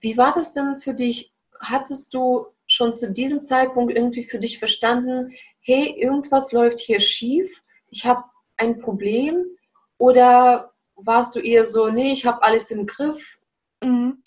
wie 0.00 0.16
war 0.16 0.32
das 0.32 0.52
denn 0.52 0.80
für 0.80 0.94
dich? 0.94 1.34
Hattest 1.60 2.14
du 2.14 2.46
schon 2.66 2.94
zu 2.94 3.12
diesem 3.12 3.42
Zeitpunkt 3.42 3.94
irgendwie 3.94 4.24
für 4.24 4.38
dich 4.38 4.58
verstanden, 4.58 5.32
hey, 5.60 5.94
irgendwas 6.00 6.50
läuft 6.52 6.80
hier 6.80 7.00
schief, 7.00 7.62
ich 7.90 8.06
habe 8.06 8.24
ein 8.56 8.80
Problem? 8.80 9.44
Oder 9.98 10.72
warst 10.96 11.36
du 11.36 11.40
eher 11.40 11.66
so, 11.66 11.90
nee, 11.90 12.12
ich 12.12 12.24
habe 12.24 12.42
alles 12.42 12.70
im 12.70 12.86
Griff? 12.86 13.38
Mhm. 13.84 14.22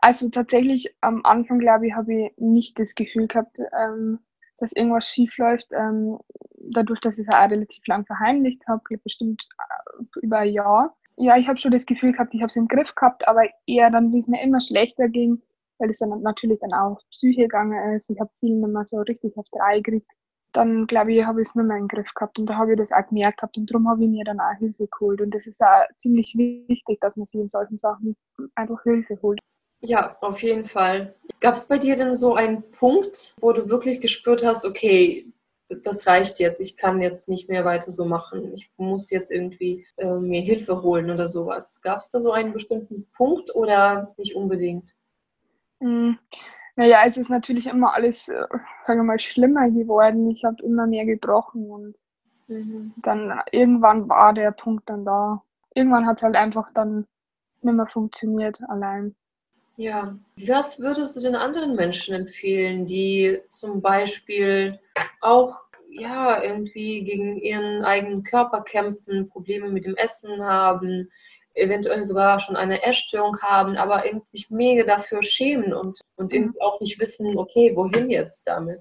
Also 0.00 0.28
tatsächlich 0.28 0.94
am 1.00 1.24
Anfang, 1.24 1.58
glaube 1.58 1.88
ich, 1.88 1.94
habe 1.94 2.14
ich 2.14 2.32
nicht 2.36 2.78
das 2.78 2.94
Gefühl 2.94 3.26
gehabt, 3.26 3.58
ähm, 3.76 4.20
dass 4.58 4.72
irgendwas 4.72 5.08
schief 5.08 5.36
läuft. 5.38 5.72
Ähm, 5.72 6.18
dadurch, 6.56 7.00
dass 7.00 7.18
ich 7.18 7.26
es 7.26 7.34
auch 7.34 7.50
relativ 7.50 7.86
lang 7.86 8.04
verheimlicht 8.06 8.66
habe, 8.68 8.82
bestimmt 9.02 9.48
äh, 9.58 10.02
über 10.22 10.38
ein 10.38 10.52
Jahr. 10.52 10.96
Ja, 11.16 11.36
ich 11.36 11.48
habe 11.48 11.58
schon 11.58 11.72
das 11.72 11.86
Gefühl 11.86 12.12
gehabt, 12.12 12.34
ich 12.34 12.40
habe 12.40 12.48
es 12.48 12.56
im 12.56 12.68
Griff 12.68 12.94
gehabt, 12.94 13.26
aber 13.26 13.42
eher 13.66 13.90
dann, 13.90 14.12
wie 14.12 14.18
es 14.18 14.28
mir 14.28 14.42
immer 14.42 14.60
schlechter 14.60 15.08
ging, 15.08 15.42
weil 15.78 15.90
es 15.90 15.98
dann 15.98 16.10
natürlich 16.22 16.60
dann 16.60 16.72
auch 16.72 17.00
Psyche 17.10 17.42
gegangen 17.42 17.94
ist. 17.94 18.10
Ich 18.10 18.20
habe 18.20 18.30
viel 18.40 18.54
nicht 18.54 18.72
mehr 18.72 18.84
so 18.84 18.98
richtig 19.00 19.36
auf 19.36 19.46
die 19.52 19.58
Reihe 19.58 19.82
gekriegt. 19.82 20.12
Dann 20.52 20.86
glaube 20.86 21.12
ich, 21.12 21.24
habe 21.24 21.42
ich 21.42 21.48
es 21.48 21.54
nicht 21.54 21.66
mehr 21.66 21.76
im 21.76 21.88
Griff 21.88 22.12
gehabt 22.14 22.38
und 22.38 22.46
da 22.46 22.56
habe 22.56 22.72
ich 22.72 22.78
das 22.78 22.92
auch 22.92 23.06
gemerkt 23.08 23.38
gehabt 23.38 23.58
und 23.58 23.70
darum 23.70 23.88
habe 23.88 24.02
ich 24.04 24.10
mir 24.10 24.24
dann 24.24 24.40
auch 24.40 24.56
Hilfe 24.58 24.86
geholt. 24.88 25.20
Und 25.20 25.34
das 25.34 25.46
ist 25.46 25.60
auch 25.60 25.84
ziemlich 25.96 26.34
wichtig, 26.36 27.00
dass 27.00 27.16
man 27.16 27.26
sich 27.26 27.40
in 27.40 27.48
solchen 27.48 27.76
Sachen 27.76 28.16
einfach 28.54 28.82
Hilfe 28.84 29.18
holt. 29.22 29.40
Ja, 29.80 30.16
auf 30.20 30.42
jeden 30.42 30.66
Fall. 30.66 31.14
Gab 31.40 31.54
es 31.54 31.66
bei 31.66 31.78
dir 31.78 31.94
denn 31.94 32.14
so 32.14 32.34
einen 32.34 32.68
Punkt, 32.72 33.34
wo 33.40 33.52
du 33.52 33.68
wirklich 33.68 34.00
gespürt 34.00 34.44
hast, 34.44 34.64
okay, 34.64 35.32
das 35.68 36.06
reicht 36.06 36.40
jetzt, 36.40 36.60
ich 36.60 36.76
kann 36.76 37.00
jetzt 37.00 37.28
nicht 37.28 37.48
mehr 37.48 37.64
weiter 37.64 37.90
so 37.90 38.04
machen, 38.04 38.52
ich 38.54 38.70
muss 38.76 39.10
jetzt 39.10 39.30
irgendwie 39.30 39.86
äh, 39.96 40.16
mir 40.16 40.40
Hilfe 40.40 40.82
holen 40.82 41.10
oder 41.10 41.28
sowas. 41.28 41.80
Gab 41.82 42.00
es 42.00 42.08
da 42.08 42.20
so 42.20 42.32
einen 42.32 42.52
bestimmten 42.52 43.06
Punkt 43.16 43.54
oder 43.54 44.14
nicht 44.16 44.34
unbedingt? 44.34 44.94
Hm. 45.80 46.18
Naja, 46.76 47.02
es 47.04 47.16
ist 47.16 47.28
natürlich 47.28 47.66
immer 47.66 47.92
alles, 47.92 48.28
äh, 48.28 48.46
sagen 48.84 49.00
wir 49.00 49.04
mal, 49.04 49.20
schlimmer 49.20 49.68
geworden. 49.68 50.30
Ich 50.30 50.44
habe 50.44 50.62
immer 50.62 50.86
mehr 50.86 51.04
gebrochen 51.04 51.70
und 51.70 51.94
mhm. 52.46 52.94
dann 52.98 53.40
irgendwann 53.50 54.08
war 54.08 54.32
der 54.32 54.52
Punkt 54.52 54.88
dann 54.88 55.04
da. 55.04 55.42
Irgendwann 55.74 56.06
hat 56.06 56.18
es 56.18 56.22
halt 56.22 56.36
einfach 56.36 56.70
dann 56.72 57.06
nicht 57.62 57.74
mehr 57.74 57.86
funktioniert 57.86 58.60
allein. 58.68 59.14
Ja, 59.78 60.18
was 60.48 60.80
würdest 60.80 61.14
du 61.14 61.20
den 61.20 61.36
anderen 61.36 61.76
Menschen 61.76 62.12
empfehlen, 62.12 62.84
die 62.84 63.38
zum 63.46 63.80
Beispiel 63.80 64.80
auch 65.20 65.54
ja 65.88 66.42
irgendwie 66.42 67.04
gegen 67.04 67.36
ihren 67.36 67.84
eigenen 67.84 68.24
Körper 68.24 68.62
kämpfen, 68.62 69.28
Probleme 69.28 69.68
mit 69.68 69.84
dem 69.84 69.94
Essen 69.94 70.42
haben, 70.42 71.08
eventuell 71.54 72.04
sogar 72.04 72.40
schon 72.40 72.56
eine 72.56 72.82
Essstörung 72.82 73.40
haben, 73.40 73.76
aber 73.76 74.04
irgendwie 74.04 74.26
sich 74.32 74.50
mega 74.50 74.82
dafür 74.82 75.22
schämen 75.22 75.72
und, 75.72 76.00
und 76.16 76.32
mhm. 76.32 76.38
irgendwie 76.38 76.60
auch 76.60 76.80
nicht 76.80 76.98
wissen, 76.98 77.38
okay, 77.38 77.70
wohin 77.76 78.10
jetzt 78.10 78.48
damit? 78.48 78.80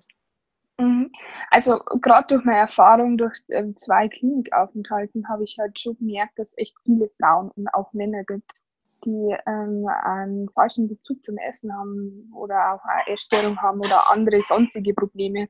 Mhm. 0.80 1.12
Also 1.52 1.78
gerade 2.02 2.26
durch 2.28 2.44
meine 2.44 2.62
Erfahrung 2.62 3.20
durch 3.20 3.38
ähm, 3.50 3.78
zwei 3.78 4.08
Klinikaufenthalten 4.08 5.30
habe 5.30 5.44
ich 5.44 5.58
halt 5.60 5.80
schon 5.80 5.96
gemerkt, 6.00 6.40
dass 6.40 6.54
es 6.54 6.58
echt 6.58 6.76
viele 6.84 7.08
Frauen 7.08 7.52
und 7.52 7.68
auch 7.76 7.94
Männer 7.94 8.24
gibt, 8.24 8.52
die 9.06 9.36
ähm, 9.46 9.88
einen 10.04 10.50
falschen 10.50 10.88
Bezug 10.88 11.24
zum 11.24 11.38
Essen 11.38 11.74
haben 11.74 12.32
oder 12.36 12.74
auch 12.74 12.84
eine 12.86 13.14
Essstörung 13.14 13.58
haben 13.62 13.80
oder 13.80 14.10
andere 14.12 14.42
sonstige 14.42 14.94
Probleme. 14.94 15.48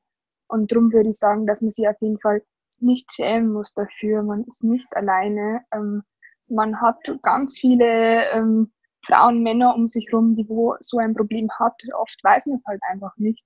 Und 0.47 0.71
darum 0.71 0.91
würde 0.93 1.09
ich 1.09 1.17
sagen, 1.17 1.45
dass 1.45 1.61
man 1.61 1.71
sich 1.71 1.87
auf 1.87 2.01
jeden 2.01 2.19
Fall 2.19 2.41
nicht 2.79 3.11
schämen 3.11 3.51
muss 3.51 3.73
dafür. 3.73 4.23
Man 4.23 4.43
ist 4.43 4.63
nicht 4.63 4.95
alleine. 4.95 5.61
Ähm, 5.73 6.03
man 6.47 6.79
hat 6.79 6.97
ganz 7.23 7.57
viele 7.57 8.29
ähm, 8.31 8.71
Frauen, 9.05 9.41
Männer 9.41 9.75
um 9.75 9.87
sich 9.87 10.07
herum, 10.11 10.33
die 10.33 10.47
wo 10.47 10.75
so 10.79 10.97
ein 10.97 11.15
Problem 11.15 11.49
hat. 11.59 11.81
Oft 11.97 12.19
weiß 12.23 12.47
man 12.47 12.55
es 12.55 12.65
halt 12.65 12.81
einfach 12.89 13.15
nicht. 13.17 13.45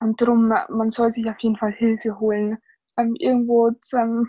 Und 0.00 0.20
darum, 0.20 0.48
man 0.48 0.90
soll 0.90 1.10
sich 1.10 1.28
auf 1.28 1.38
jeden 1.40 1.56
Fall 1.56 1.72
Hilfe 1.72 2.18
holen. 2.20 2.58
Ähm, 2.98 3.14
irgendwo 3.18 3.70
zu 3.82 3.98
einem 3.98 4.28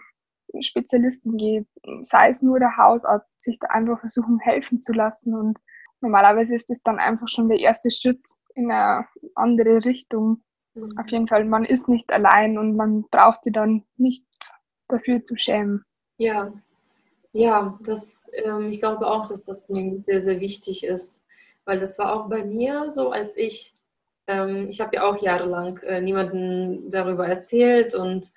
Spezialisten 0.59 1.37
gehen, 1.37 1.67
sei 2.03 2.29
es 2.29 2.41
nur 2.41 2.59
der 2.59 2.77
Hausarzt, 2.77 3.39
sich 3.41 3.57
da 3.59 3.67
einfach 3.67 3.99
versuchen 3.99 4.39
helfen 4.39 4.81
zu 4.81 4.93
lassen. 4.93 5.33
Und 5.33 5.57
normalerweise 6.01 6.55
ist 6.55 6.69
es 6.69 6.81
dann 6.83 6.99
einfach 6.99 7.27
schon 7.27 7.49
der 7.49 7.59
erste 7.59 7.91
Schritt 7.91 8.21
in 8.55 8.71
eine 8.71 9.05
andere 9.35 9.85
Richtung. 9.85 10.43
Mhm. 10.73 10.97
Auf 10.97 11.07
jeden 11.07 11.27
Fall, 11.27 11.45
man 11.45 11.63
ist 11.63 11.87
nicht 11.87 12.11
allein 12.11 12.57
und 12.57 12.75
man 12.75 13.03
braucht 13.11 13.43
sie 13.43 13.51
dann 13.51 13.83
nicht 13.97 14.25
dafür 14.87 15.23
zu 15.23 15.35
schämen. 15.37 15.83
Ja, 16.17 16.53
ja, 17.33 17.79
das, 17.83 18.25
ähm, 18.33 18.69
ich 18.69 18.79
glaube 18.79 19.07
auch, 19.07 19.27
dass 19.27 19.43
das 19.43 19.65
sehr, 19.67 20.21
sehr 20.21 20.39
wichtig 20.39 20.83
ist. 20.83 21.21
Weil 21.65 21.79
das 21.79 21.97
war 21.99 22.13
auch 22.13 22.27
bei 22.27 22.43
mir 22.43 22.91
so, 22.91 23.11
als 23.11 23.37
ich 23.37 23.75
ähm, 24.27 24.67
ich 24.69 24.81
habe 24.81 24.95
ja 24.95 25.03
auch 25.03 25.21
jahrelang 25.21 25.77
äh, 25.79 26.01
niemanden 26.01 26.89
darüber 26.89 27.27
erzählt 27.27 27.93
und 27.95 28.29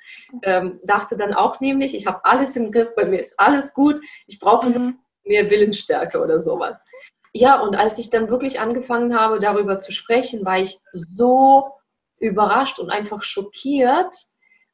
ähm, 0.42 0.80
dachte 0.84 1.16
dann 1.16 1.34
auch 1.34 1.60
nämlich, 1.60 1.94
ich 1.94 2.06
habe 2.06 2.24
alles 2.24 2.56
im 2.56 2.72
Griff, 2.72 2.94
bei 2.94 3.04
mir 3.04 3.20
ist 3.20 3.38
alles 3.38 3.72
gut, 3.74 4.00
ich 4.26 4.40
brauche 4.40 4.68
mhm. 4.68 4.98
mehr 5.24 5.50
Willensstärke 5.50 6.20
oder 6.20 6.40
sowas. 6.40 6.84
Ja, 7.32 7.60
und 7.60 7.76
als 7.76 7.98
ich 7.98 8.10
dann 8.10 8.28
wirklich 8.28 8.60
angefangen 8.60 9.18
habe, 9.18 9.40
darüber 9.40 9.80
zu 9.80 9.90
sprechen, 9.90 10.44
war 10.44 10.60
ich 10.60 10.78
so 10.92 11.72
überrascht 12.18 12.78
und 12.78 12.90
einfach 12.90 13.22
schockiert, 13.22 14.14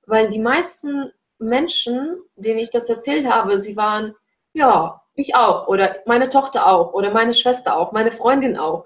weil 0.06 0.28
die 0.28 0.38
meisten 0.38 1.10
Menschen, 1.38 2.20
denen 2.36 2.58
ich 2.58 2.70
das 2.70 2.88
erzählt 2.88 3.26
habe, 3.26 3.58
sie 3.58 3.76
waren, 3.76 4.14
ja, 4.52 5.00
ich 5.14 5.34
auch 5.34 5.68
oder 5.68 5.96
meine 6.06 6.28
Tochter 6.28 6.66
auch 6.66 6.92
oder 6.92 7.10
meine 7.10 7.34
Schwester 7.34 7.76
auch, 7.76 7.92
meine 7.92 8.12
Freundin 8.12 8.56
auch. 8.56 8.84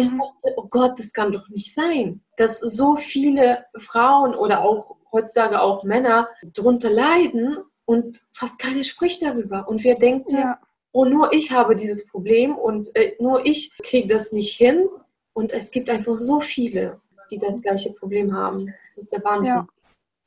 Ich 0.00 0.10
mhm. 0.10 0.18
dachte, 0.18 0.54
oh 0.56 0.66
Gott, 0.68 0.98
das 0.98 1.12
kann 1.12 1.32
doch 1.32 1.48
nicht 1.48 1.74
sein, 1.74 2.22
dass 2.36 2.58
so 2.60 2.96
viele 2.96 3.66
Frauen 3.76 4.34
oder 4.34 4.60
auch 4.62 4.96
heutzutage 5.12 5.60
auch 5.60 5.84
Männer 5.84 6.28
darunter 6.42 6.90
leiden 6.90 7.58
und 7.84 8.22
fast 8.32 8.58
keiner 8.58 8.84
spricht 8.84 9.22
darüber. 9.22 9.68
Und 9.68 9.82
wir 9.84 9.98
denken, 9.98 10.36
ja. 10.36 10.58
oh, 10.92 11.04
nur 11.04 11.32
ich 11.32 11.50
habe 11.50 11.76
dieses 11.76 12.06
Problem 12.06 12.56
und 12.56 12.94
äh, 12.94 13.16
nur 13.18 13.44
ich 13.44 13.76
kriege 13.82 14.08
das 14.08 14.32
nicht 14.32 14.56
hin. 14.56 14.88
Und 15.32 15.52
es 15.52 15.70
gibt 15.70 15.88
einfach 15.88 16.18
so 16.18 16.40
viele, 16.40 17.00
die 17.30 17.38
das 17.38 17.62
gleiche 17.62 17.92
Problem 17.92 18.34
haben. 18.34 18.66
Das 18.80 18.98
ist 18.98 19.12
der 19.12 19.22
Wahnsinn. 19.24 19.54
Ja, 19.54 19.66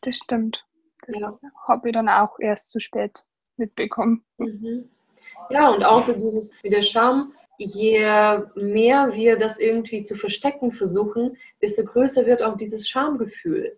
das 0.02 0.18
stimmt. 0.18 0.66
Das 1.08 1.20
ja. 1.20 1.34
habe 1.68 1.90
ich 1.90 1.94
dann 1.94 2.10
auch 2.10 2.40
erst 2.40 2.72
zu 2.72 2.80
spät 2.80 3.26
mitbekommen. 3.58 4.24
Mhm. 4.38 4.90
Ja, 5.50 5.70
und 5.70 5.84
außer 5.84 6.14
dieses 6.14 6.54
wie 6.64 6.70
der 6.70 6.82
Scham, 6.82 7.34
je 7.58 8.00
mehr 8.56 9.14
wir 9.14 9.38
das 9.38 9.60
irgendwie 9.60 10.04
zu 10.04 10.16
verstecken 10.16 10.72
versuchen, 10.72 11.38
desto 11.62 11.84
größer 11.84 12.26
wird 12.26 12.42
auch 12.42 12.58
dieses 12.58 12.88
Schamgefühl. 12.88 13.78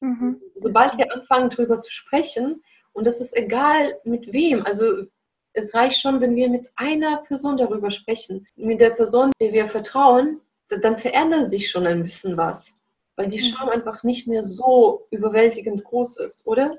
Mhm. 0.00 0.40
Sobald 0.54 0.96
wir 0.98 1.12
anfangen, 1.12 1.50
darüber 1.50 1.80
zu 1.80 1.92
sprechen, 1.92 2.62
und 2.92 3.06
das 3.06 3.20
ist 3.20 3.36
egal 3.36 3.98
mit 4.04 4.32
wem, 4.32 4.64
also 4.64 5.04
es 5.52 5.74
reicht 5.74 6.00
schon, 6.00 6.20
wenn 6.20 6.36
wir 6.36 6.48
mit 6.48 6.68
einer 6.76 7.18
Person 7.18 7.56
darüber 7.56 7.90
sprechen, 7.90 8.46
mit 8.56 8.80
der 8.80 8.90
Person, 8.90 9.32
der 9.40 9.52
wir 9.52 9.68
vertrauen, 9.68 10.40
dann 10.68 10.98
verändert 10.98 11.50
sich 11.50 11.70
schon 11.70 11.86
ein 11.86 12.02
bisschen 12.02 12.36
was, 12.36 12.76
weil 13.16 13.28
die 13.28 13.38
mhm. 13.38 13.42
Scham 13.42 13.68
einfach 13.68 14.02
nicht 14.02 14.26
mehr 14.26 14.44
so 14.44 15.06
überwältigend 15.10 15.84
groß 15.84 16.18
ist, 16.18 16.46
oder? 16.46 16.78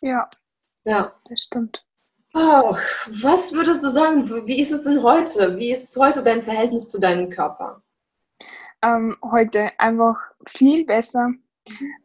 Ja. 0.00 0.28
Ja. 0.84 1.14
Das 1.28 1.42
stimmt. 1.42 1.84
Oh, 2.34 2.74
was 3.22 3.52
würdest 3.52 3.84
du 3.84 3.88
sagen, 3.88 4.46
wie 4.46 4.58
ist 4.58 4.72
es 4.72 4.84
denn 4.84 5.02
heute? 5.02 5.56
Wie 5.58 5.70
ist 5.70 5.94
heute 5.96 6.22
dein 6.22 6.42
Verhältnis 6.42 6.88
zu 6.88 6.98
deinem 6.98 7.28
Körper? 7.28 7.82
Ähm, 8.82 9.16
heute 9.22 9.70
einfach 9.78 10.16
viel 10.56 10.86
besser. 10.86 11.30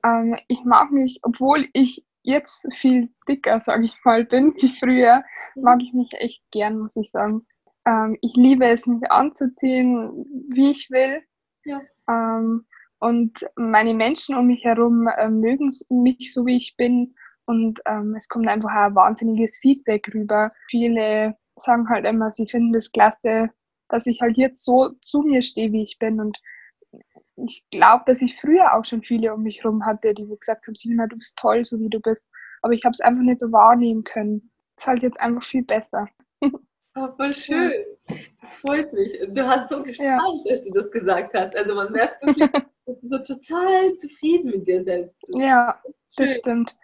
Ähm, 0.03 0.37
ich 0.47 0.63
mag 0.65 0.91
mich, 0.91 1.19
obwohl 1.23 1.67
ich 1.71 2.05
jetzt 2.23 2.67
viel 2.81 3.09
dicker, 3.27 3.59
sage 3.61 3.85
ich 3.85 3.95
mal, 4.03 4.25
bin 4.25 4.53
wie 4.61 4.69
früher, 4.69 5.23
mag 5.55 5.81
ich 5.81 5.93
mich 5.93 6.09
echt 6.13 6.41
gern, 6.51 6.79
muss 6.79 6.97
ich 6.97 7.09
sagen. 7.09 7.47
Ähm, 7.85 8.17
ich 8.21 8.35
liebe 8.35 8.65
es, 8.65 8.85
mich 8.85 9.09
anzuziehen, 9.09 10.25
wie 10.49 10.71
ich 10.71 10.91
will. 10.91 11.21
Ja. 11.63 11.81
Ähm, 12.09 12.65
und 12.99 13.47
meine 13.55 13.93
Menschen 13.93 14.35
um 14.35 14.47
mich 14.47 14.63
herum 14.65 15.07
äh, 15.07 15.29
mögen 15.29 15.71
mich 15.89 16.33
so, 16.33 16.45
wie 16.45 16.57
ich 16.57 16.75
bin. 16.75 17.15
Und 17.47 17.79
ähm, 17.85 18.13
es 18.15 18.27
kommt 18.27 18.47
einfach 18.47 18.69
ein 18.69 18.93
wahnsinniges 18.93 19.57
Feedback 19.57 20.13
rüber. 20.13 20.51
Viele 20.69 21.35
sagen 21.55 21.89
halt 21.89 22.05
immer, 22.05 22.29
sie 22.29 22.47
finden 22.47 22.75
es 22.75 22.85
das 22.85 22.91
klasse, 22.91 23.49
dass 23.89 24.05
ich 24.05 24.19
halt 24.21 24.37
jetzt 24.37 24.63
so 24.63 24.91
zu 25.01 25.21
mir 25.21 25.41
stehe, 25.41 25.71
wie 25.71 25.83
ich 25.83 25.97
bin. 25.97 26.19
Und 26.19 26.37
ich 27.37 27.65
glaube, 27.71 28.03
dass 28.05 28.21
ich 28.21 28.39
früher 28.39 28.73
auch 28.73 28.83
schon 28.83 29.01
viele 29.01 29.33
um 29.33 29.43
mich 29.43 29.63
herum 29.63 29.85
hatte, 29.85 30.13
die 30.13 30.27
gesagt 30.27 30.67
haben, 30.67 30.75
Silma, 30.75 31.07
du 31.07 31.17
bist 31.17 31.37
toll, 31.37 31.63
so 31.63 31.79
wie 31.79 31.89
du 31.89 31.99
bist. 32.01 32.29
Aber 32.61 32.73
ich 32.73 32.83
habe 32.83 32.91
es 32.91 32.99
einfach 32.99 33.23
nicht 33.23 33.39
so 33.39 33.51
wahrnehmen 33.51 34.03
können. 34.03 34.51
Es 34.75 34.83
ist 34.83 34.87
halt 34.87 35.03
jetzt 35.03 35.19
einfach 35.19 35.43
viel 35.43 35.63
besser. 35.63 36.07
Oh, 36.99 37.09
voll 37.15 37.35
schön. 37.35 37.71
Das 38.07 38.55
freut 38.55 38.91
mich. 38.91 39.19
Du 39.29 39.47
hast 39.47 39.69
so 39.69 39.83
gestrahlt, 39.83 40.45
ja. 40.45 40.51
dass 40.55 40.63
du 40.63 40.71
das 40.71 40.89
gesagt 40.89 41.33
hast. 41.35 41.55
Also 41.55 41.75
man 41.75 41.91
merkt 41.91 42.25
wirklich, 42.25 42.49
dass 42.85 42.99
du 42.99 43.07
so 43.07 43.19
total 43.19 43.95
zufrieden 43.97 44.49
mit 44.51 44.67
dir 44.67 44.81
selbst 44.81 45.15
bist. 45.21 45.39
Ja, 45.39 45.79
das 46.15 46.37
stimmt. 46.37 46.75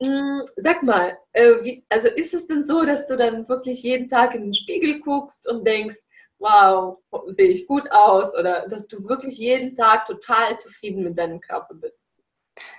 Mm, 0.00 0.42
sag 0.56 0.82
mal, 0.82 1.16
äh, 1.32 1.80
also 1.88 2.08
ist 2.08 2.34
es 2.34 2.46
denn 2.46 2.64
so, 2.64 2.84
dass 2.84 3.06
du 3.06 3.16
dann 3.16 3.48
wirklich 3.48 3.82
jeden 3.82 4.08
Tag 4.08 4.34
in 4.34 4.42
den 4.44 4.54
Spiegel 4.54 5.00
guckst 5.00 5.48
und 5.48 5.66
denkst, 5.66 5.96
wow, 6.38 6.98
sehe 7.28 7.48
ich 7.48 7.66
gut 7.66 7.90
aus 7.90 8.36
oder 8.36 8.66
dass 8.68 8.86
du 8.88 9.08
wirklich 9.08 9.38
jeden 9.38 9.74
Tag 9.74 10.04
total 10.06 10.58
zufrieden 10.58 11.02
mit 11.02 11.18
deinem 11.18 11.40
Körper 11.40 11.74
bist? 11.74 12.04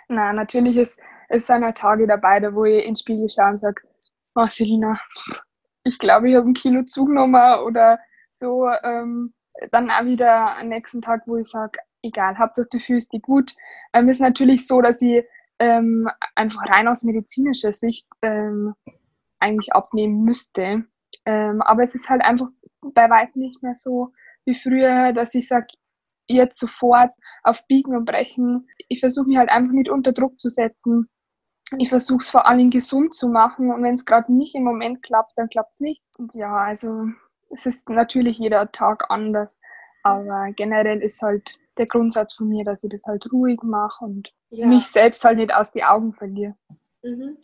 Na, 0.07 0.31
natürlich 0.33 0.77
ist 0.77 0.99
es 1.29 1.47
sind 1.47 1.75
Tage 1.75 2.07
dabei, 2.07 2.53
wo 2.53 2.65
ich 2.65 2.83
in 2.83 2.91
den 2.91 2.95
Spiegel 2.95 3.29
schaue 3.29 3.49
und 3.49 3.57
sage, 3.57 3.81
oh 4.35 4.47
Selina, 4.47 4.99
ich 5.83 5.97
glaube, 5.97 6.29
ich 6.29 6.35
habe 6.35 6.47
ein 6.47 6.53
Kilo 6.53 6.83
zugenommen 6.83 7.59
oder 7.65 7.99
so. 8.29 8.69
Ähm, 8.83 9.33
dann 9.71 9.89
auch 9.89 10.05
wieder 10.05 10.57
am 10.57 10.69
nächsten 10.69 11.01
Tag, 11.01 11.23
wo 11.25 11.37
ich 11.37 11.47
sage, 11.47 11.79
egal, 12.03 12.37
Hauptsache 12.37 12.67
du 12.71 12.79
fühlst 12.79 13.13
dich 13.13 13.21
gut. 13.21 13.55
Ähm, 13.93 14.09
ist 14.09 14.21
natürlich 14.21 14.67
so, 14.67 14.81
dass 14.81 15.01
ich 15.01 15.23
ähm, 15.59 16.09
einfach 16.35 16.61
rein 16.75 16.87
aus 16.87 17.03
medizinischer 17.03 17.73
Sicht 17.73 18.07
ähm, 18.21 18.73
eigentlich 19.39 19.73
abnehmen 19.73 20.23
müsste. 20.23 20.85
Ähm, 21.25 21.61
aber 21.61 21.83
es 21.83 21.95
ist 21.95 22.09
halt 22.09 22.21
einfach 22.21 22.47
bei 22.81 23.09
weitem 23.09 23.41
nicht 23.41 23.61
mehr 23.63 23.75
so 23.75 24.11
wie 24.45 24.55
früher, 24.55 25.13
dass 25.13 25.35
ich 25.35 25.47
sage, 25.47 25.67
jetzt 26.27 26.59
sofort 26.59 27.11
auf 27.43 27.65
Biegen 27.67 27.95
und 27.95 28.05
Brechen. 28.05 28.67
Ich 28.89 28.99
versuche 28.99 29.27
mich 29.27 29.37
halt 29.37 29.49
einfach 29.49 29.73
nicht 29.73 29.89
unter 29.89 30.11
Druck 30.11 30.39
zu 30.39 30.49
setzen. 30.49 31.09
Ich 31.77 31.89
versuche 31.89 32.21
es 32.21 32.29
vor 32.29 32.47
allem 32.47 32.69
gesund 32.69 33.13
zu 33.13 33.27
machen 33.27 33.71
und 33.71 33.83
wenn 33.83 33.93
es 33.93 34.05
gerade 34.05 34.33
nicht 34.33 34.55
im 34.55 34.63
Moment 34.63 35.03
klappt, 35.03 35.33
dann 35.35 35.49
klappt 35.49 35.73
es 35.73 35.79
nicht. 35.81 36.03
Und 36.17 36.33
ja, 36.33 36.55
also 36.55 37.07
es 37.49 37.65
ist 37.65 37.89
natürlich 37.89 38.37
jeder 38.37 38.71
Tag 38.71 39.09
anders, 39.09 39.59
aber 40.03 40.51
generell 40.55 41.01
ist 41.01 41.21
halt 41.21 41.57
der 41.77 41.85
Grundsatz 41.85 42.33
von 42.33 42.47
mir, 42.47 42.63
dass 42.63 42.83
ich 42.83 42.89
das 42.89 43.05
halt 43.05 43.31
ruhig 43.31 43.61
mache 43.63 44.03
und 44.03 44.31
ja. 44.49 44.65
mich 44.65 44.87
selbst 44.87 45.23
halt 45.23 45.37
nicht 45.37 45.53
aus 45.53 45.71
die 45.71 45.83
Augen 45.83 46.13
verliere. 46.13 46.55
Mhm. 47.03 47.37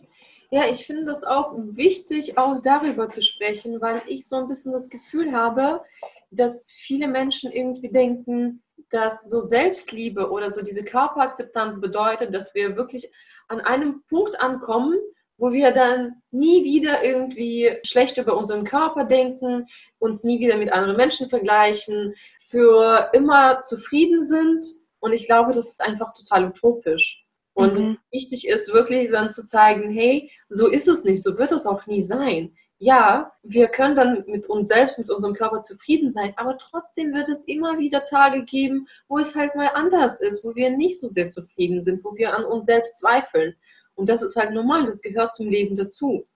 Ja, 0.51 0.67
ich 0.69 0.85
finde 0.85 1.05
das 1.05 1.23
auch 1.23 1.53
wichtig, 1.55 2.37
auch 2.37 2.61
darüber 2.61 3.09
zu 3.09 3.23
sprechen, 3.23 3.81
weil 3.81 4.03
ich 4.05 4.27
so 4.27 4.35
ein 4.35 4.47
bisschen 4.47 4.71
das 4.71 4.87
Gefühl 4.87 5.31
habe, 5.31 5.81
dass 6.29 6.71
viele 6.71 7.07
Menschen 7.07 7.51
irgendwie 7.51 7.89
denken, 7.89 8.61
dass 8.89 9.27
so 9.29 9.41
Selbstliebe 9.41 10.29
oder 10.29 10.49
so 10.49 10.61
diese 10.61 10.83
Körperakzeptanz 10.83 11.81
bedeutet, 11.81 12.33
dass 12.33 12.53
wir 12.53 12.75
wirklich 12.75 13.11
an 13.47 13.61
einem 13.61 14.03
Punkt 14.07 14.39
ankommen, 14.39 14.99
wo 15.37 15.51
wir 15.51 15.71
dann 15.71 16.21
nie 16.31 16.63
wieder 16.63 17.03
irgendwie 17.03 17.77
schlecht 17.83 18.17
über 18.17 18.37
unseren 18.37 18.63
Körper 18.63 19.05
denken, 19.05 19.67
uns 19.99 20.23
nie 20.23 20.39
wieder 20.39 20.57
mit 20.57 20.71
anderen 20.71 20.97
Menschen 20.97 21.29
vergleichen, 21.29 22.13
für 22.53 23.09
immer 23.13 23.63
zufrieden 23.63 24.23
sind. 24.23 24.67
Und 24.99 25.11
ich 25.11 25.25
glaube, 25.25 25.53
das 25.53 25.71
ist 25.71 25.81
einfach 25.81 26.13
total 26.13 26.45
utopisch. 26.45 27.25
Und 27.53 27.75
mhm. 27.75 27.97
wichtig 28.11 28.47
ist 28.47 28.71
wirklich 28.71 29.09
dann 29.11 29.31
zu 29.31 29.43
zeigen, 29.43 29.91
hey, 29.91 30.31
so 30.49 30.67
ist 30.67 30.87
es 30.87 31.03
nicht, 31.03 31.23
so 31.23 31.35
wird 31.39 31.51
es 31.51 31.65
auch 31.65 31.87
nie 31.87 32.01
sein. 32.01 32.55
ja, 32.77 33.31
wir 33.43 33.69
können 33.69 33.95
dann 33.95 34.23
mit 34.27 34.47
uns 34.49 34.67
selbst, 34.67 34.99
mit 34.99 35.09
unserem 35.09 35.33
Körper 35.33 35.63
zufrieden 35.63 36.11
sein, 36.11 36.33
aber 36.35 36.57
trotzdem 36.57 37.13
wird 37.13 37.29
es 37.29 37.43
immer 37.45 37.79
wieder 37.79 38.05
Tage 38.05 38.43
geben, 38.43 38.87
wo 39.07 39.19
es 39.19 39.35
halt 39.35 39.55
mal 39.55 39.69
anders 39.73 40.19
ist, 40.19 40.43
wo 40.43 40.53
wir 40.53 40.69
nicht 40.69 40.99
so 40.99 41.07
sehr 41.07 41.29
zufrieden 41.29 41.81
sind, 41.81 42.03
wo 42.03 42.15
wir 42.15 42.35
an 42.35 42.43
uns 42.45 42.65
selbst 42.65 42.99
zweifeln. 42.99 43.55
Und 43.95 44.09
das 44.09 44.21
ist 44.21 44.35
halt 44.35 44.51
normal, 44.51 44.85
das 44.85 45.01
gehört 45.01 45.33
zum 45.33 45.47
Leben 45.47 45.75
dazu. 45.75 46.27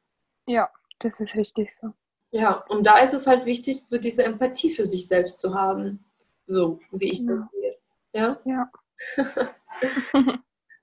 Ja, 0.47 0.69
das 0.99 1.19
ist 1.19 1.35
richtig 1.35 1.75
so. 1.75 1.91
Ja, 2.31 2.63
und 2.69 2.85
da 2.85 2.99
ist 2.99 3.13
es 3.13 3.27
halt 3.27 3.45
wichtig, 3.45 3.85
so 3.85 3.97
diese 3.97 4.23
Empathie 4.23 4.71
für 4.71 4.85
sich 4.85 5.07
selbst 5.07 5.39
zu 5.39 5.53
haben. 5.53 6.05
So, 6.47 6.79
wie 6.91 7.09
ich 7.09 7.19
ja. 7.19 7.33
das 7.33 7.49
sehe. 7.51 7.75
Ja? 8.13 8.39
Ja. 8.45 8.71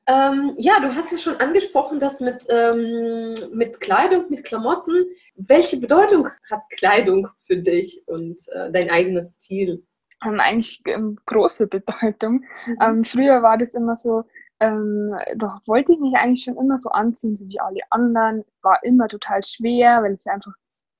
ähm, 0.06 0.54
ja, 0.58 0.78
du 0.80 0.94
hast 0.94 1.12
es 1.12 1.22
schon 1.22 1.36
angesprochen, 1.36 1.98
dass 1.98 2.20
mit, 2.20 2.46
ähm, 2.48 3.34
mit 3.52 3.80
Kleidung, 3.80 4.26
mit 4.28 4.44
Klamotten. 4.44 5.06
Welche 5.34 5.78
Bedeutung 5.78 6.28
hat 6.50 6.62
Kleidung 6.70 7.28
für 7.46 7.56
dich 7.56 8.06
und 8.06 8.46
äh, 8.48 8.70
dein 8.70 8.90
eigenes 8.90 9.32
Stil? 9.32 9.84
Ähm, 10.24 10.38
eigentlich 10.38 10.80
ähm, 10.86 11.18
große 11.26 11.66
Bedeutung. 11.66 12.44
Mhm. 12.66 12.78
Ähm, 12.80 13.04
früher 13.04 13.42
war 13.42 13.58
das 13.58 13.74
immer 13.74 13.96
so, 13.96 14.24
ähm, 14.60 15.16
doch 15.36 15.60
wollte 15.66 15.92
ich 15.92 15.98
mich 15.98 16.14
eigentlich 16.14 16.44
schon 16.44 16.56
immer 16.56 16.78
so 16.78 16.90
anziehen, 16.90 17.34
so 17.34 17.48
wie 17.48 17.60
alle 17.60 17.80
anderen. 17.90 18.44
War 18.62 18.82
immer 18.84 19.08
total 19.08 19.42
schwer, 19.42 20.02
weil 20.02 20.12
es 20.12 20.26
einfach 20.26 20.52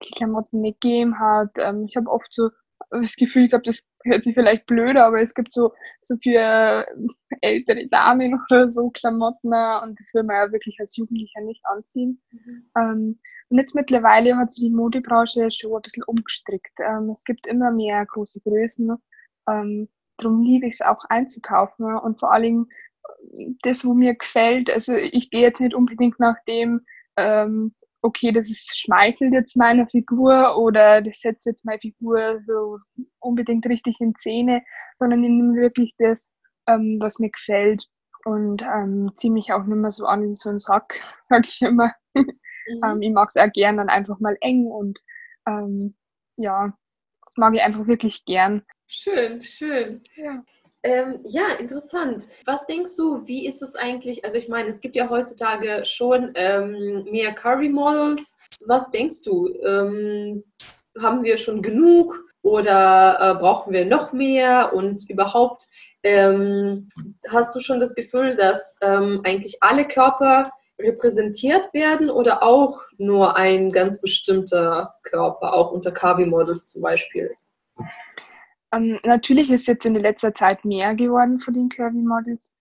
die 0.03 0.11
Klamotten 0.13 0.61
nicht 0.61 0.81
gegeben 0.81 1.19
hat. 1.19 1.51
Ähm, 1.57 1.87
ich 1.89 1.97
habe 1.97 2.11
oft 2.11 2.33
so 2.33 2.51
das 2.91 3.17
Gefühl 3.17 3.49
gehabt, 3.49 3.67
das 3.67 3.87
hört 4.05 4.23
sich 4.23 4.35
vielleicht 4.35 4.67
blöd, 4.67 4.97
aber 4.97 5.21
es 5.21 5.35
gibt 5.35 5.53
so, 5.53 5.73
so 6.01 6.17
für 6.23 6.87
ältere 7.41 7.89
Damen 7.89 8.41
oder 8.51 8.69
so 8.69 8.91
Klamotten 8.91 9.49
und 9.49 9.99
das 9.99 10.13
will 10.15 10.23
man 10.23 10.37
ja 10.37 10.53
wirklich 10.53 10.79
als 10.81 10.97
Jugendlicher 10.97 11.41
nicht 11.41 11.65
anziehen. 11.65 12.23
Mhm. 12.31 12.71
Ähm, 12.79 13.21
und 13.49 13.59
jetzt 13.59 13.75
mittlerweile 13.75 14.37
hat 14.37 14.53
sich 14.53 14.65
die 14.65 14.75
Modebranche 14.75 15.51
schon 15.51 15.75
ein 15.75 15.83
bisschen 15.83 16.05
umgestrickt. 16.05 16.79
Ähm, 16.79 17.11
es 17.11 17.25
gibt 17.25 17.47
immer 17.47 17.71
mehr 17.71 18.05
große 18.07 18.41
Größen. 18.43 18.97
Ähm, 19.49 19.89
darum 20.19 20.43
liebe 20.43 20.67
ich 20.67 20.75
es 20.75 20.83
auch 20.83 21.05
einzukaufen 21.09 21.87
und 21.97 22.21
vor 22.21 22.33
allem 22.33 22.69
das, 23.63 23.85
wo 23.85 23.95
mir 23.95 24.15
gefällt. 24.15 24.71
Also 24.71 24.95
ich 24.95 25.31
gehe 25.31 25.43
jetzt 25.43 25.61
nicht 25.61 25.75
unbedingt 25.75 26.19
nach 26.21 26.37
dem, 26.47 26.81
ähm, 27.17 27.75
okay, 28.05 28.33
das 28.33 28.51
ist, 28.51 28.79
schmeichelt 28.79 29.33
jetzt 29.33 29.57
meiner 29.57 29.89
Figur 29.89 30.59
oder 30.59 31.01
das 31.01 31.21
setzt 31.21 31.47
jetzt 31.47 31.65
meine 31.65 31.81
Figur 31.81 32.39
so 32.47 32.79
unbedingt 33.21 33.67
richtig 33.67 33.97
in 33.99 34.15
Szene, 34.15 34.63
sondern 34.97 35.25
ich 35.25 35.31
nehme 35.31 35.55
wirklich 35.55 35.95
das, 35.99 36.35
ähm, 36.69 36.99
was 37.01 37.19
mir 37.19 37.31
gefällt 37.31 37.87
und 38.27 38.63
ähm, 38.63 39.11
ziehe 39.17 39.33
mich 39.33 39.53
auch 39.53 39.65
nicht 39.65 39.79
mehr 39.79 39.91
so 39.91 40.05
an 40.05 40.23
wie 40.29 40.35
so 40.35 40.51
ein 40.51 40.59
Sack, 40.59 40.95
sage 41.23 41.47
ich 41.49 41.63
immer. 41.63 41.93
Mhm. 42.13 42.31
ähm, 42.85 43.03
ich 43.03 43.13
mag 43.13 43.29
es 43.29 43.37
auch 43.37 43.51
gern 43.53 43.79
dann 43.79 43.89
einfach 43.89 44.21
mal 44.21 44.37
eng 44.43 44.67
und 44.67 44.99
ähm, 45.49 45.95
ja, 46.37 46.77
das 47.25 47.37
mag 47.39 47.55
ich 47.55 47.63
einfach 47.63 47.87
wirklich 47.87 48.25
gern. 48.27 48.63
Schön, 48.87 49.43
schön. 49.43 50.03
Ja. 50.17 50.45
Ähm, 50.85 51.21
ja, 51.25 51.55
interessant. 51.59 52.29
Was 52.45 52.67
denkst 52.67 52.95
du, 52.99 53.27
wie 53.27 53.47
ist 53.47 53.63
es 53.63 53.75
eigentlich? 53.75 54.23
Also 54.23 54.37
ich 54.37 54.51
meine, 54.51 54.69
es 54.69 54.83
gibt 54.83 54.97
ja 54.97 55.09
heutzutage 55.09 55.81
schon 55.87 56.33
ähm, 56.35 57.05
mehr 57.11 57.33
Curry-Models. 57.33 58.37
Was 58.67 58.91
denkst 58.91 59.23
du? 59.23 59.49
Ähm, 59.65 60.45
haben 61.01 61.25
wir 61.25 61.39
schon 61.39 61.63
genug 61.63 62.23
oder 62.43 63.19
äh, 63.19 63.35
brauchen 63.41 63.73
wir 63.73 63.87
noch 63.87 64.13
mehr? 64.13 64.75
Und 64.75 65.09
überhaupt, 65.09 65.69
ähm, 66.03 66.91
hast 67.31 67.55
du 67.55 67.61
schon 67.61 67.81
das 67.81 67.95
Gefühl, 67.95 68.37
dass 68.37 68.77
ähm, 68.83 69.23
eigentlich 69.25 69.63
alle 69.63 69.89
Körper 69.89 70.53
repräsentiert 70.79 71.73
werden 71.73 72.11
oder 72.11 72.43
auch 72.43 72.83
nur 72.99 73.37
ein 73.37 73.73
ganz 73.73 73.99
bestimmter 74.03 74.95
Körper, 75.03 75.55
auch 75.55 75.73
unter 75.73 75.93
Curvy-Models 75.93 76.73
zum 76.73 76.83
Beispiel? 76.83 77.35
Ähm, 78.75 78.99
natürlich 79.05 79.51
ist 79.51 79.67
jetzt 79.69 79.87
in 79.87 79.95
letzter 79.95 80.35
Zeit 80.35 80.65
mehr 80.65 80.95
geworden 80.95 81.41
von 81.41 81.55
den 81.55 81.69
Curvy 81.69 82.03
Models. 82.03 82.55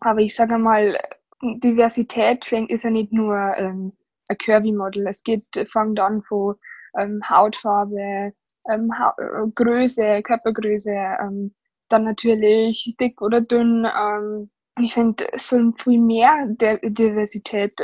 Aber 0.00 0.20
ich 0.20 0.34
sage 0.34 0.58
mal, 0.58 0.96
Diversität 1.42 2.50
ist 2.52 2.84
ja 2.84 2.90
nicht 2.90 3.12
nur 3.12 3.36
ähm, 3.56 3.92
ein 4.28 4.38
Curvy 4.38 4.72
Model. 4.72 5.06
Es 5.06 5.22
geht, 5.22 5.44
fängt 5.70 5.98
an 6.00 6.22
von 6.22 6.54
ähm, 6.98 7.20
Hautfarbe, 7.28 8.32
ähm, 8.70 8.98
ha 8.98 9.14
äh, 9.18 9.48
Größe, 9.54 10.22
Körpergröße, 10.22 10.92
ähm, 10.92 11.54
dann 11.88 12.04
natürlich 12.04 12.94
dick 13.00 13.20
oder 13.20 13.40
dünn. 13.40 13.86
Ähm, 13.86 14.50
ich 14.80 14.94
finde, 14.94 15.32
es 15.32 15.48
soll 15.48 15.72
viel 15.82 16.00
mehr 16.00 16.46
der 16.46 16.78
Diversität 16.78 17.80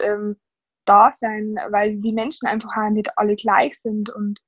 da 0.85 1.11
sein, 1.13 1.57
weil 1.71 1.97
die 1.97 2.13
Menschen 2.13 2.47
einfach 2.47 2.71
auch 2.77 2.91
nicht 2.91 3.19
alle 3.19 3.35
gleich 3.35 3.81
sind 3.81 4.11
und 4.11 4.39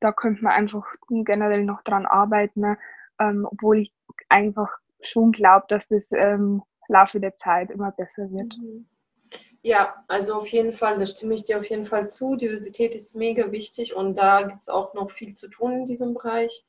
da 0.00 0.12
könnte 0.12 0.42
man 0.44 0.52
einfach 0.52 0.86
generell 1.08 1.64
noch 1.64 1.82
dran 1.82 2.06
arbeiten, 2.06 2.60
ne? 2.60 2.78
ähm, 3.18 3.46
obwohl 3.50 3.78
ich 3.78 3.92
einfach 4.28 4.68
schon 5.00 5.32
glaube, 5.32 5.66
dass 5.68 5.88
das 5.88 6.12
ähm, 6.12 6.62
Laufe 6.88 7.20
der 7.20 7.36
Zeit 7.36 7.70
immer 7.70 7.92
besser 7.92 8.30
wird. 8.30 8.56
Mhm. 8.58 8.86
Ja, 9.64 10.04
also 10.08 10.34
auf 10.34 10.48
jeden 10.48 10.72
Fall, 10.72 10.96
da 10.96 11.06
stimme 11.06 11.34
ich 11.34 11.44
dir 11.44 11.58
auf 11.58 11.66
jeden 11.66 11.86
Fall 11.86 12.08
zu. 12.08 12.34
Diversität 12.34 12.96
ist 12.96 13.14
mega 13.14 13.52
wichtig 13.52 13.94
und 13.94 14.18
da 14.18 14.42
gibt 14.42 14.62
es 14.62 14.68
auch 14.68 14.92
noch 14.94 15.12
viel 15.12 15.34
zu 15.34 15.48
tun 15.48 15.72
in 15.72 15.86
diesem 15.86 16.14
Bereich. 16.14 16.64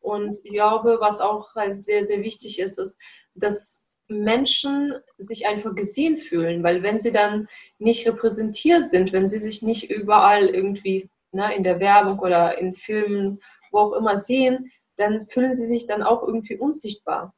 Und 0.00 0.38
ich 0.44 0.52
glaube, 0.52 0.96
was 1.00 1.20
auch 1.20 1.54
halt 1.54 1.82
sehr, 1.82 2.04
sehr 2.04 2.22
wichtig 2.22 2.58
ist, 2.58 2.78
ist, 2.78 2.96
dass 3.34 3.86
Menschen 4.08 4.94
sich 5.18 5.46
einfach 5.46 5.74
gesehen 5.74 6.16
fühlen, 6.16 6.62
weil 6.62 6.82
wenn 6.82 6.98
sie 6.98 7.12
dann 7.12 7.46
nicht 7.78 8.06
repräsentiert 8.08 8.88
sind, 8.88 9.12
wenn 9.12 9.28
sie 9.28 9.38
sich 9.38 9.60
nicht 9.60 9.90
überall 9.90 10.46
irgendwie 10.46 11.10
ne, 11.32 11.54
in 11.54 11.62
der 11.62 11.80
Werbung 11.80 12.18
oder 12.18 12.58
in 12.58 12.74
Filmen, 12.74 13.40
wo 13.70 13.78
auch 13.78 13.92
immer 13.92 14.16
sehen, 14.16 14.70
dann 14.96 15.26
fühlen 15.28 15.54
sie 15.54 15.66
sich 15.66 15.86
dann 15.86 16.02
auch 16.02 16.22
irgendwie 16.22 16.58
unsichtbar. 16.58 17.34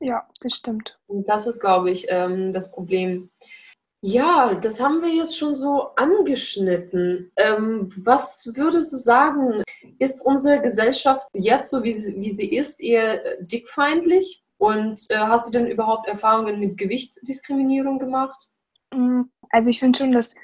Ja, 0.00 0.28
das 0.40 0.54
stimmt. 0.54 0.98
Und 1.06 1.28
das 1.28 1.46
ist, 1.46 1.60
glaube 1.60 1.90
ich, 1.90 2.06
ähm, 2.08 2.52
das 2.52 2.70
Problem. 2.70 3.30
Ja, 4.02 4.54
das 4.54 4.80
haben 4.80 5.00
wir 5.00 5.08
jetzt 5.08 5.36
schon 5.36 5.54
so 5.54 5.94
angeschnitten. 5.96 7.32
Ähm, 7.36 7.88
was 8.04 8.50
würdest 8.54 8.92
du 8.92 8.98
sagen, 8.98 9.62
ist 9.98 10.20
unsere 10.20 10.60
Gesellschaft 10.60 11.26
jetzt 11.32 11.70
so, 11.70 11.82
wie 11.82 11.94
sie, 11.94 12.20
wie 12.20 12.30
sie 12.30 12.54
ist, 12.54 12.80
eher 12.80 13.40
dickfeindlich? 13.40 14.42
Und 14.58 15.06
äh, 15.10 15.16
hast 15.16 15.46
du 15.46 15.50
denn 15.50 15.66
überhaupt 15.66 16.06
Erfahrungen 16.08 16.60
mit 16.60 16.78
Gewichtsdiskriminierung 16.78 17.98
gemacht? 17.98 18.50
Mm, 18.94 19.22
also 19.50 19.70
ich 19.70 19.80
finde 19.80 19.98
schon, 19.98 20.12
dass 20.12 20.34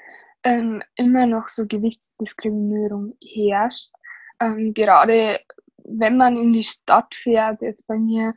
ähm, 0.43 0.83
immer 0.95 1.25
noch 1.25 1.49
so 1.49 1.65
Gewichtsdiskriminierung 1.67 3.17
herrscht. 3.21 3.91
Ähm, 4.39 4.73
gerade 4.73 5.39
wenn 5.85 6.17
man 6.17 6.37
in 6.37 6.53
die 6.53 6.63
Stadt 6.63 7.13
fährt, 7.15 7.61
jetzt 7.61 7.87
bei 7.87 7.97
mir 7.97 8.33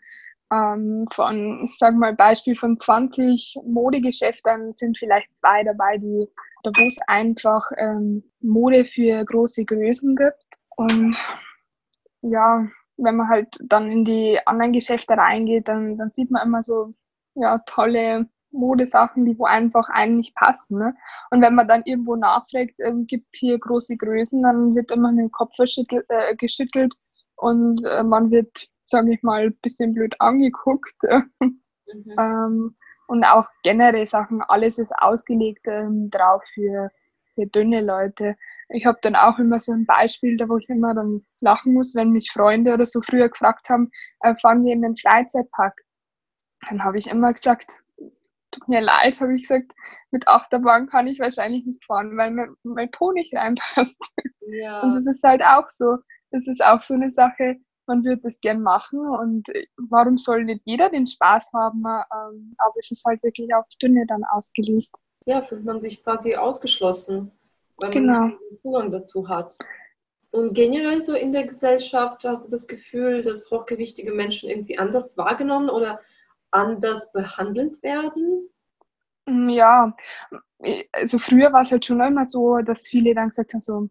ähm, 0.52 1.06
von, 1.12 1.64
ich 1.64 1.76
sage 1.78 1.96
mal, 1.96 2.14
Beispiel 2.14 2.56
von 2.56 2.78
20 2.78 3.58
Modegeschäften 3.64 4.72
sind 4.72 4.98
vielleicht 4.98 5.36
zwei 5.36 5.64
dabei, 5.64 5.98
die, 5.98 6.28
da 6.62 6.70
wo 6.76 6.86
es 6.86 6.98
einfach 7.06 7.62
ähm, 7.76 8.22
Mode 8.40 8.84
für 8.84 9.24
große 9.24 9.64
Größen 9.64 10.16
gibt. 10.16 10.44
Und 10.76 11.16
ja, 12.22 12.66
wenn 12.96 13.16
man 13.16 13.28
halt 13.28 13.56
dann 13.64 13.90
in 13.90 14.04
die 14.04 14.38
anderen 14.46 14.72
Geschäfte 14.72 15.16
reingeht, 15.16 15.68
dann, 15.68 15.98
dann 15.98 16.12
sieht 16.12 16.30
man 16.30 16.46
immer 16.46 16.62
so 16.62 16.94
ja, 17.34 17.58
tolle 17.66 18.28
Modesachen, 18.50 19.24
die 19.24 19.38
wo 19.38 19.44
einfach 19.44 19.88
eigentlich 19.88 20.34
passen. 20.34 20.78
Ne? 20.78 20.94
Und 21.30 21.42
wenn 21.42 21.54
man 21.54 21.68
dann 21.68 21.82
irgendwo 21.84 22.16
nachfragt, 22.16 22.74
ähm, 22.80 23.06
gibt 23.06 23.26
es 23.26 23.38
hier 23.38 23.58
große 23.58 23.96
Größen, 23.96 24.42
dann 24.42 24.74
wird 24.74 24.90
immer 24.90 25.12
mit 25.12 25.24
dem 25.24 25.30
Kopf 25.30 25.54
äh, 25.58 26.36
geschüttelt 26.36 26.94
und 27.36 27.84
äh, 27.84 28.02
man 28.02 28.30
wird, 28.30 28.68
sage 28.84 29.12
ich 29.12 29.22
mal, 29.22 29.46
ein 29.46 29.58
bisschen 29.62 29.94
blöd 29.94 30.14
angeguckt. 30.20 30.96
Mhm. 31.40 31.60
ähm, 32.18 32.76
und 33.08 33.24
auch 33.24 33.46
generell 33.62 34.06
Sachen, 34.06 34.42
alles 34.42 34.78
ist 34.78 34.92
ausgelegt 34.98 35.66
ähm, 35.68 36.10
drauf 36.10 36.42
für, 36.52 36.90
für 37.34 37.46
dünne 37.46 37.80
Leute. 37.80 38.36
Ich 38.70 38.84
habe 38.84 38.98
dann 39.02 39.14
auch 39.14 39.38
immer 39.38 39.58
so 39.58 39.72
ein 39.72 39.86
Beispiel, 39.86 40.36
da 40.36 40.48
wo 40.48 40.56
ich 40.56 40.68
immer 40.68 40.94
dann 40.94 41.24
lachen 41.40 41.74
muss, 41.74 41.94
wenn 41.94 42.10
mich 42.10 42.32
Freunde 42.32 42.74
oder 42.74 42.86
so 42.86 43.00
früher 43.02 43.28
gefragt 43.28 43.68
haben, 43.68 43.90
äh, 44.20 44.34
fahren 44.36 44.64
wir 44.64 44.72
in 44.72 44.82
den 44.82 44.96
Freizeitpark. 44.96 45.80
Dann 46.68 46.82
habe 46.82 46.98
ich 46.98 47.08
immer 47.08 47.32
gesagt, 47.32 47.80
tut 48.56 48.68
mir 48.68 48.80
leid, 48.80 49.20
habe 49.20 49.34
ich 49.36 49.42
gesagt, 49.42 49.72
mit 50.10 50.26
Achterbahn 50.28 50.86
kann 50.86 51.06
ich 51.06 51.20
wahrscheinlich 51.20 51.64
nicht 51.66 51.84
fahren, 51.84 52.16
weil 52.16 52.30
mein, 52.30 52.54
mein 52.62 52.90
Po 52.90 53.12
nicht 53.12 53.34
reinpasst. 53.34 53.96
Ja. 54.48 54.80
Und 54.80 54.94
das 54.94 55.06
ist 55.06 55.22
halt 55.22 55.42
auch 55.42 55.68
so, 55.68 55.96
das 56.30 56.46
ist 56.46 56.64
auch 56.64 56.80
so 56.80 56.94
eine 56.94 57.10
Sache, 57.10 57.56
man 57.86 58.04
würde 58.04 58.22
das 58.22 58.40
gern 58.40 58.62
machen 58.62 59.00
und 59.00 59.48
warum 59.76 60.18
soll 60.18 60.44
nicht 60.44 60.62
jeder 60.64 60.90
den 60.90 61.06
Spaß 61.06 61.52
haben, 61.52 61.84
ähm, 61.84 62.54
aber 62.58 62.74
es 62.76 62.90
ist 62.90 63.04
halt 63.04 63.22
wirklich 63.22 63.52
auf 63.54 63.64
Dünne 63.80 64.04
dann 64.06 64.24
ausgelegt. 64.24 64.90
Ja, 65.24 65.42
fühlt 65.42 65.64
man 65.64 65.80
sich 65.80 66.02
quasi 66.02 66.36
ausgeschlossen, 66.36 67.30
weil 67.78 67.90
genau. 67.90 68.12
man 68.12 68.28
nicht 68.50 68.62
Zugang 68.62 68.90
dazu 68.90 69.28
hat. 69.28 69.56
Und 70.30 70.54
generell 70.54 71.00
so 71.00 71.14
in 71.14 71.32
der 71.32 71.46
Gesellschaft 71.46 72.24
hast 72.24 72.46
du 72.46 72.50
das 72.50 72.66
Gefühl, 72.66 73.22
dass 73.22 73.50
hochgewichtige 73.50 74.12
Menschen 74.12 74.50
irgendwie 74.50 74.78
anders 74.78 75.16
wahrgenommen 75.16 75.70
oder 75.70 76.00
anders 76.50 77.12
behandelt 77.12 77.82
werden? 77.82 78.48
Mm, 79.26 79.48
ja, 79.48 79.96
also 80.92 81.18
früher 81.18 81.52
war 81.52 81.62
es 81.62 81.72
halt 81.72 81.84
schon 81.84 82.00
immer 82.00 82.24
so, 82.24 82.58
dass 82.58 82.88
viele 82.88 83.14
dann 83.14 83.28
gesagt 83.28 83.52
haben, 83.52 83.60
so, 83.60 83.88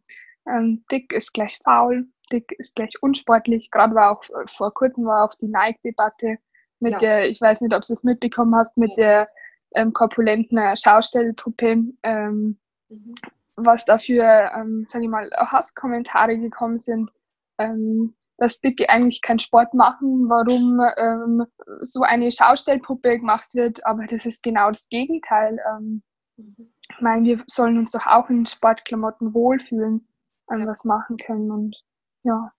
Ähm, 0.48 0.84
dick 0.92 1.12
ist 1.12 1.34
gleich 1.34 1.60
faul, 1.64 2.08
dick 2.32 2.52
ist 2.60 2.76
gleich 2.76 2.94
unsportlich. 3.02 3.72
Gerade 3.72 3.96
war 3.96 4.12
auch 4.12 4.24
vor 4.56 4.74
kurzem 4.74 5.06
war 5.06 5.26
auch 5.26 5.34
die 5.36 5.48
Nike-Debatte 5.48 6.38
mit 6.80 6.94
ja. 6.94 6.98
der, 7.00 7.30
ich 7.30 7.42
weiß 7.42 7.62
nicht, 7.62 7.74
ob 7.74 7.82
du 7.82 7.94
es 7.94 8.04
mitbekommen 8.04 8.56
hast, 8.56 8.78
mit 8.78 8.92
ja. 8.92 8.96
der 8.96 9.30
ähm, 9.76 9.94
korpulenten 9.94 10.60
Schaustellpuppe, 10.76 11.84
ähm, 12.04 12.60
mhm. 12.92 13.16
was 13.56 13.86
dafür, 13.86 14.52
ähm, 14.56 14.86
sage 14.88 15.06
ich 15.06 15.10
mal, 15.10 15.30
Hasskommentare 15.32 16.38
gekommen 16.38 16.78
sind, 16.78 17.10
ähm, 17.58 18.16
dass 18.38 18.60
Dicke 18.60 18.90
eigentlich 18.90 19.22
keinen 19.22 19.40
Sport 19.40 19.74
machen, 19.74 20.28
warum 20.28 20.80
ähm, 20.98 21.46
so 21.82 22.02
eine 22.02 22.32
Schaustellpuppe 22.32 23.20
gemacht 23.20 23.54
wird, 23.54 23.86
aber 23.86 24.06
das 24.08 24.26
ist 24.26 24.44
genau 24.44 24.70
das 24.72 24.90
Gegenteil. 24.90 25.58
Ähm. 25.70 26.04
Ich 26.38 27.02
meine, 27.02 27.24
wir 27.24 27.44
sollen 27.48 27.78
uns 27.78 27.92
doch 27.92 28.06
auch 28.06 28.30
in 28.30 28.46
Sportklamotten 28.46 29.34
wohlfühlen, 29.34 30.08
ja. 30.50 30.68
was 30.68 30.84
machen 30.84 31.18
können 31.18 31.50
und 31.50 31.82
ja. 32.24 32.52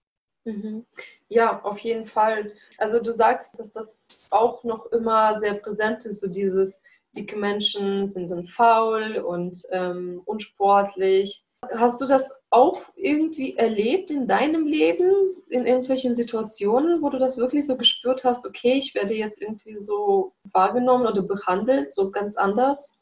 Mhm. 0.44 0.86
Ja, 1.28 1.60
auf 1.62 1.78
jeden 1.78 2.06
Fall. 2.06 2.52
Also 2.78 3.00
du 3.00 3.12
sagst, 3.12 3.58
dass 3.58 3.72
das 3.72 4.28
auch 4.30 4.64
noch 4.64 4.86
immer 4.92 5.36
sehr 5.38 5.54
präsent 5.54 6.04
ist, 6.06 6.20
so 6.20 6.28
dieses 6.28 6.80
dicke 7.16 7.36
Menschen 7.36 8.06
sind 8.06 8.30
dann 8.30 8.46
faul 8.46 9.16
und 9.18 9.62
ähm, 9.70 10.22
unsportlich. 10.24 11.44
Hast 11.74 12.00
du 12.00 12.06
das 12.06 12.32
auch 12.50 12.82
irgendwie 12.94 13.56
erlebt 13.56 14.10
in 14.10 14.28
deinem 14.28 14.66
Leben, 14.66 15.10
in 15.48 15.66
irgendwelchen 15.66 16.14
Situationen, 16.14 17.02
wo 17.02 17.10
du 17.10 17.18
das 17.18 17.38
wirklich 17.38 17.66
so 17.66 17.76
gespürt 17.76 18.24
hast, 18.24 18.46
okay, 18.46 18.74
ich 18.74 18.94
werde 18.94 19.14
jetzt 19.14 19.40
irgendwie 19.42 19.78
so 19.78 20.28
wahrgenommen 20.52 21.06
oder 21.06 21.22
behandelt, 21.22 21.92
so 21.92 22.10
ganz 22.10 22.36
anders? 22.36 22.92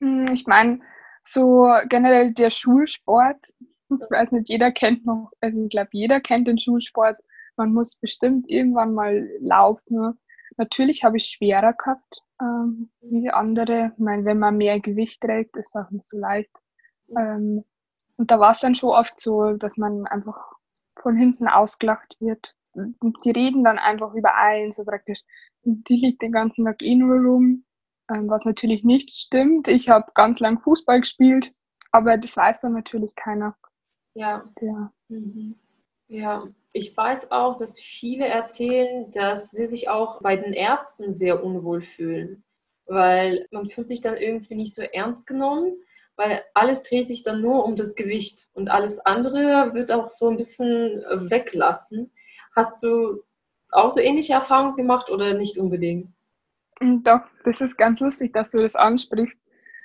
Hm, 0.00 0.26
ich 0.32 0.46
meine, 0.46 0.80
so 1.22 1.68
generell 1.88 2.32
der 2.32 2.50
Schulsport, 2.50 3.38
ich 3.90 4.10
weiß 4.10 4.32
nicht, 4.32 4.48
jeder 4.48 4.72
kennt 4.72 5.06
noch, 5.06 5.30
also 5.40 5.64
ich 5.64 5.70
glaube, 5.70 5.90
jeder 5.92 6.20
kennt 6.20 6.48
den 6.48 6.58
Schulsport. 6.58 7.16
Man 7.56 7.72
muss 7.72 7.96
bestimmt 7.96 8.48
irgendwann 8.48 8.94
mal 8.94 9.28
laufen. 9.40 10.18
Natürlich 10.56 11.04
habe 11.04 11.16
ich 11.16 11.26
schwerer 11.26 11.72
gehabt 11.72 12.22
ähm, 12.40 12.90
wie 13.00 13.30
andere. 13.30 13.92
Ich 13.94 13.98
meine, 13.98 14.24
wenn 14.24 14.38
man 14.38 14.56
mehr 14.56 14.80
Gewicht 14.80 15.20
trägt, 15.20 15.56
ist 15.56 15.74
es 15.74 15.76
auch 15.76 15.90
nicht 15.90 16.04
so 16.04 16.18
leicht. 16.18 16.50
Ähm, 17.16 17.64
und 18.16 18.30
da 18.30 18.40
war 18.40 18.52
es 18.52 18.60
dann 18.60 18.74
schon 18.74 18.90
oft 18.90 19.20
so, 19.20 19.52
dass 19.52 19.76
man 19.76 20.06
einfach 20.06 20.52
von 21.00 21.16
hinten 21.16 21.48
ausgelacht 21.48 22.16
wird. 22.20 22.54
Und 22.72 23.16
die 23.24 23.30
reden 23.30 23.64
dann 23.64 23.78
einfach 23.78 24.14
über 24.14 24.34
einen, 24.34 24.72
so 24.72 24.84
praktisch, 24.84 25.20
die 25.62 25.96
liegt 25.96 26.22
den 26.22 26.32
ganzen 26.32 26.64
Tag 26.64 26.82
eh 26.82 26.94
nur 26.94 27.18
rum, 27.18 27.64
ähm, 28.10 28.28
was 28.28 28.44
natürlich 28.44 28.84
nicht 28.84 29.12
stimmt. 29.12 29.68
Ich 29.68 29.88
habe 29.88 30.10
ganz 30.14 30.40
lang 30.40 30.60
Fußball 30.60 31.00
gespielt, 31.00 31.52
aber 31.90 32.18
das 32.18 32.36
weiß 32.36 32.60
dann 32.60 32.74
natürlich 32.74 33.14
keiner. 33.14 33.56
Ja. 34.14 34.44
Ja. 34.60 34.92
Mhm. 35.08 35.56
ja. 36.08 36.44
Ich 36.72 36.94
weiß 36.94 37.30
auch, 37.30 37.58
dass 37.58 37.80
viele 37.80 38.26
erzählen, 38.26 39.10
dass 39.10 39.50
sie 39.50 39.66
sich 39.66 39.88
auch 39.88 40.20
bei 40.20 40.36
den 40.36 40.52
Ärzten 40.52 41.10
sehr 41.10 41.42
unwohl 41.42 41.80
fühlen, 41.82 42.44
weil 42.84 43.46
man 43.50 43.70
fühlt 43.70 43.88
sich 43.88 44.02
dann 44.02 44.16
irgendwie 44.16 44.54
nicht 44.54 44.74
so 44.74 44.82
ernst 44.82 45.26
genommen, 45.26 45.72
weil 46.16 46.42
alles 46.54 46.82
dreht 46.82 47.08
sich 47.08 47.22
dann 47.22 47.40
nur 47.40 47.64
um 47.64 47.76
das 47.76 47.94
Gewicht 47.94 48.48
und 48.54 48.68
alles 48.68 48.98
andere 49.00 49.74
wird 49.74 49.92
auch 49.92 50.10
so 50.10 50.28
ein 50.28 50.36
bisschen 50.36 51.02
weglassen. 51.30 52.12
Hast 52.54 52.82
du 52.82 53.22
auch 53.70 53.90
so 53.90 54.00
ähnliche 54.00 54.32
Erfahrungen 54.32 54.76
gemacht 54.76 55.10
oder 55.10 55.34
nicht 55.34 55.58
unbedingt? 55.58 56.08
Mm, 56.80 57.02
doch, 57.02 57.20
das 57.44 57.60
ist 57.60 57.76
ganz 57.76 58.00
lustig, 58.00 58.32
dass 58.32 58.50
du 58.50 58.62
das 58.62 58.76
ansprichst. 58.76 59.42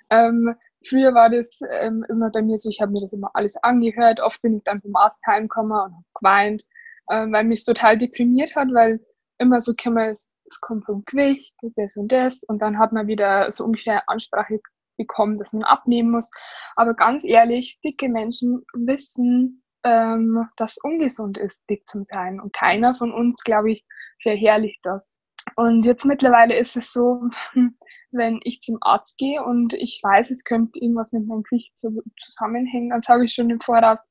Ähm, 0.09 0.55
früher 0.87 1.13
war 1.13 1.29
das 1.29 1.59
ähm, 1.81 2.05
immer 2.09 2.29
bei 2.31 2.41
mir 2.41 2.57
so, 2.57 2.69
ich 2.69 2.81
habe 2.81 2.91
mir 2.91 3.01
das 3.01 3.13
immer 3.13 3.31
alles 3.33 3.55
angehört. 3.63 4.19
Oft 4.19 4.41
bin 4.41 4.57
ich 4.57 4.63
dann 4.63 4.81
vom 4.81 4.95
Arzt 4.95 5.25
heimgekommen 5.27 5.71
und 5.71 5.77
habe 5.79 6.05
geweint, 6.19 6.63
ähm, 7.09 7.31
weil 7.31 7.45
mich 7.45 7.63
total 7.63 7.97
deprimiert 7.97 8.55
hat, 8.55 8.69
weil 8.73 8.99
immer 9.37 9.61
so 9.61 9.73
es 9.73 10.59
kommt 10.59 10.85
vom 10.85 11.03
Gewicht, 11.05 11.53
das 11.75 11.95
und 11.95 12.11
das. 12.11 12.43
Und 12.43 12.61
dann 12.61 12.77
hat 12.77 12.91
man 12.91 13.07
wieder 13.07 13.51
so 13.51 13.63
ungefähr 13.63 14.07
Ansprache 14.09 14.59
bekommen, 14.97 15.37
dass 15.37 15.53
man 15.53 15.63
abnehmen 15.63 16.11
muss. 16.11 16.29
Aber 16.75 16.93
ganz 16.93 17.23
ehrlich, 17.23 17.79
dicke 17.81 18.09
Menschen 18.09 18.63
wissen, 18.73 19.63
ähm, 19.83 20.47
dass 20.57 20.77
ungesund 20.83 21.37
ist, 21.37 21.69
dick 21.69 21.87
zu 21.87 22.03
sein. 22.03 22.39
Und 22.39 22.53
keiner 22.53 22.95
von 22.95 23.13
uns, 23.13 23.43
glaube 23.43 23.71
ich, 23.71 23.85
verherrlicht 24.21 24.79
das. 24.83 25.17
Und 25.55 25.85
jetzt 25.85 26.05
mittlerweile 26.05 26.57
ist 26.57 26.77
es 26.77 26.91
so, 26.91 27.23
wenn 28.11 28.39
ich 28.43 28.59
zum 28.59 28.77
Arzt 28.81 29.17
gehe 29.17 29.43
und 29.43 29.73
ich 29.73 29.99
weiß, 30.03 30.31
es 30.31 30.43
könnte 30.43 30.79
irgendwas 30.79 31.11
mit 31.11 31.25
meinem 31.25 31.43
Gewicht 31.43 31.77
zusammenhängen, 31.77 32.89
dann 32.89 33.01
sage 33.01 33.25
ich 33.25 33.33
schon 33.33 33.49
im 33.49 33.59
Voraus, 33.59 34.09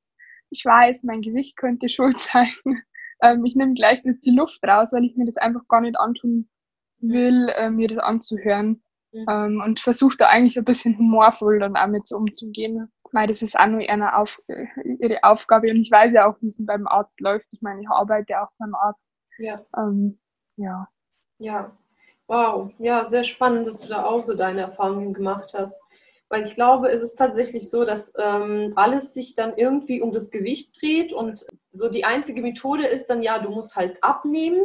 ich 0.50 0.64
weiß, 0.64 1.04
mein 1.04 1.20
Gewicht 1.20 1.56
könnte 1.56 1.88
schuld 1.90 2.18
sein. 2.18 2.50
Ähm, 3.22 3.44
ich 3.44 3.54
nehme 3.54 3.74
gleich 3.74 4.02
die 4.02 4.30
Luft 4.30 4.62
raus, 4.64 4.92
weil 4.92 5.04
ich 5.04 5.16
mir 5.16 5.26
das 5.26 5.36
einfach 5.36 5.66
gar 5.68 5.80
nicht 5.80 5.98
antun 5.98 6.48
will, 6.98 7.48
äh, 7.56 7.70
mir 7.70 7.88
das 7.88 7.98
anzuhören. 7.98 8.82
Mhm. 9.12 9.26
Ähm, 9.28 9.62
und 9.64 9.80
versuche 9.80 10.16
da 10.16 10.28
eigentlich 10.28 10.56
ein 10.58 10.64
bisschen 10.64 10.96
humorvoll 10.96 11.58
dann 11.58 11.76
auch 11.76 11.88
mit 11.88 12.06
so 12.06 12.16
umzugehen. 12.16 12.90
Weil 13.12 13.26
das 13.26 13.42
ist 13.42 13.58
auch 13.58 13.66
nur 13.66 13.80
ihre, 13.80 14.16
Auf 14.16 14.40
ihre 15.00 15.24
Aufgabe 15.24 15.70
und 15.70 15.80
ich 15.80 15.90
weiß 15.90 16.12
ja 16.12 16.30
auch, 16.30 16.36
wie 16.40 16.46
es 16.46 16.64
beim 16.64 16.86
Arzt 16.86 17.20
läuft. 17.20 17.46
Ich 17.50 17.60
meine, 17.60 17.80
ich 17.80 17.88
arbeite 17.88 18.40
auch 18.40 18.48
beim 18.58 18.74
Arzt. 18.74 19.10
Ja. 19.38 19.64
Ähm, 19.76 20.18
ja. 20.56 20.88
Ja, 21.38 21.76
wow. 22.28 22.70
Ja, 22.78 23.04
sehr 23.04 23.24
spannend, 23.24 23.66
dass 23.66 23.80
du 23.80 23.88
da 23.88 24.04
auch 24.04 24.22
so 24.22 24.34
deine 24.34 24.60
Erfahrungen 24.60 25.12
gemacht 25.12 25.54
hast. 25.54 25.74
Weil 26.28 26.46
ich 26.46 26.54
glaube, 26.54 26.88
es 26.92 27.02
ist 27.02 27.16
tatsächlich 27.16 27.68
so, 27.68 27.84
dass 27.84 28.12
ähm, 28.16 28.74
alles 28.76 29.14
sich 29.14 29.34
dann 29.34 29.56
irgendwie 29.56 30.00
um 30.00 30.12
das 30.12 30.30
Gewicht 30.30 30.80
dreht 30.80 31.12
und 31.12 31.44
so 31.72 31.88
die 31.88 32.04
einzige 32.04 32.40
Methode 32.40 32.86
ist 32.86 33.08
dann 33.08 33.22
ja, 33.22 33.40
du 33.40 33.50
musst 33.50 33.74
halt 33.74 34.02
abnehmen. 34.04 34.62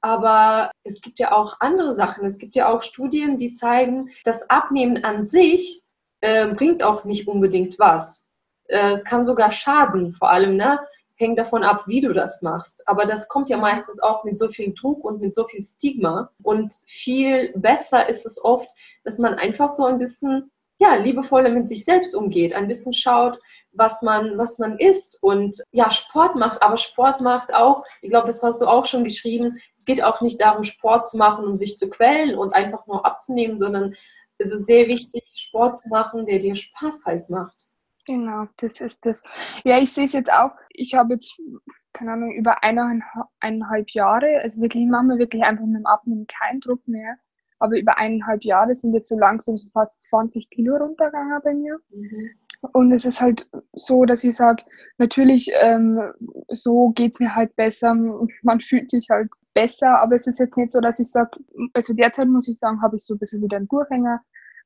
Aber 0.00 0.70
es 0.84 1.00
gibt 1.00 1.18
ja 1.18 1.32
auch 1.32 1.56
andere 1.60 1.94
Sachen. 1.94 2.24
Es 2.24 2.38
gibt 2.38 2.54
ja 2.54 2.68
auch 2.68 2.82
Studien, 2.82 3.36
die 3.36 3.52
zeigen, 3.52 4.10
das 4.24 4.48
Abnehmen 4.48 5.04
an 5.04 5.22
sich 5.22 5.82
äh, 6.20 6.46
bringt 6.46 6.82
auch 6.82 7.04
nicht 7.04 7.26
unbedingt 7.28 7.78
was. 7.78 8.24
Äh, 8.68 8.92
es 8.92 9.00
äh, 9.00 9.04
kann 9.04 9.24
sogar 9.24 9.52
schaden, 9.52 10.12
vor 10.12 10.30
allem, 10.30 10.56
ne? 10.56 10.78
hängt 11.18 11.38
davon 11.38 11.64
ab, 11.64 11.84
wie 11.86 12.00
du 12.00 12.12
das 12.12 12.42
machst. 12.42 12.86
Aber 12.86 13.04
das 13.04 13.28
kommt 13.28 13.50
ja 13.50 13.58
meistens 13.58 13.98
auch 14.00 14.24
mit 14.24 14.38
so 14.38 14.48
viel 14.48 14.72
Druck 14.72 15.04
und 15.04 15.20
mit 15.20 15.34
so 15.34 15.44
viel 15.46 15.62
Stigma. 15.62 16.30
Und 16.42 16.74
viel 16.86 17.52
besser 17.56 18.08
ist 18.08 18.24
es 18.24 18.42
oft, 18.42 18.68
dass 19.04 19.18
man 19.18 19.34
einfach 19.34 19.72
so 19.72 19.84
ein 19.84 19.98
bisschen 19.98 20.50
ja, 20.78 20.94
liebevoller 20.94 21.50
mit 21.50 21.68
sich 21.68 21.84
selbst 21.84 22.14
umgeht, 22.14 22.54
ein 22.54 22.68
bisschen 22.68 22.92
schaut, 22.92 23.40
was 23.78 24.02
man, 24.02 24.36
was 24.36 24.58
man 24.58 24.78
isst 24.78 25.18
und 25.22 25.62
ja, 25.70 25.90
Sport 25.90 26.36
macht, 26.36 26.62
aber 26.62 26.76
Sport 26.76 27.20
macht 27.20 27.54
auch, 27.54 27.84
ich 28.02 28.10
glaube, 28.10 28.26
das 28.26 28.42
hast 28.42 28.60
du 28.60 28.66
auch 28.66 28.86
schon 28.86 29.04
geschrieben, 29.04 29.58
es 29.76 29.84
geht 29.84 30.02
auch 30.02 30.20
nicht 30.20 30.40
darum, 30.40 30.64
Sport 30.64 31.06
zu 31.08 31.16
machen, 31.16 31.46
um 31.46 31.56
sich 31.56 31.78
zu 31.78 31.88
quälen 31.88 32.36
und 32.36 32.52
einfach 32.52 32.86
nur 32.86 33.06
abzunehmen, 33.06 33.56
sondern 33.56 33.94
es 34.38 34.52
ist 34.52 34.66
sehr 34.66 34.86
wichtig, 34.88 35.24
Sport 35.36 35.78
zu 35.78 35.88
machen, 35.88 36.26
der 36.26 36.38
dir 36.38 36.56
Spaß 36.56 37.04
halt 37.06 37.30
macht. 37.30 37.68
Genau, 38.06 38.46
das 38.56 38.80
ist 38.80 39.04
das. 39.04 39.22
Ja, 39.64 39.78
ich 39.78 39.92
sehe 39.92 40.06
es 40.06 40.12
jetzt 40.12 40.32
auch. 40.32 40.52
Ich 40.70 40.94
habe 40.94 41.14
jetzt, 41.14 41.38
keine 41.92 42.12
Ahnung, 42.12 42.32
über 42.32 42.62
eineinhalb 42.62 43.90
Jahre, 43.90 44.40
also 44.42 44.62
wirklich, 44.62 44.84
ich 44.84 44.88
mache 44.88 45.04
mir 45.04 45.18
wirklich 45.18 45.42
einfach 45.42 45.66
mit 45.66 45.82
dem 45.82 45.86
Abnehmen 45.86 46.26
keinen 46.26 46.60
Druck 46.60 46.86
mehr. 46.88 47.16
Aber 47.58 47.76
über 47.76 47.98
eineinhalb 47.98 48.44
Jahre 48.44 48.74
sind 48.74 48.94
jetzt 48.94 49.08
so 49.08 49.18
langsam 49.18 49.56
so 49.56 49.68
fast 49.70 50.00
20 50.02 50.48
Kilo 50.48 50.76
runtergegangen 50.76 51.40
bei 51.42 51.54
mir. 51.54 51.78
Mhm. 51.90 52.30
Und 52.72 52.90
es 52.92 53.04
ist 53.04 53.20
halt 53.20 53.48
so, 53.72 54.04
dass 54.04 54.24
ich 54.24 54.36
sage, 54.36 54.64
natürlich, 54.98 55.50
ähm, 55.60 56.00
so 56.48 56.90
geht 56.90 57.12
es 57.12 57.20
mir 57.20 57.34
halt 57.34 57.54
besser. 57.54 57.94
Man 58.42 58.60
fühlt 58.60 58.90
sich 58.90 59.08
halt 59.10 59.30
besser, 59.54 60.00
aber 60.00 60.16
es 60.16 60.26
ist 60.26 60.40
jetzt 60.40 60.56
nicht 60.56 60.72
so, 60.72 60.80
dass 60.80 60.98
ich 60.98 61.10
sage, 61.10 61.38
also 61.72 61.94
derzeit 61.94 62.26
muss 62.28 62.48
ich 62.48 62.58
sagen, 62.58 62.82
habe 62.82 62.96
ich 62.96 63.04
so 63.04 63.14
ein 63.14 63.18
bisschen 63.18 63.42
wieder 63.42 63.58
einen 63.58 63.68
Durchhänger 63.68 64.20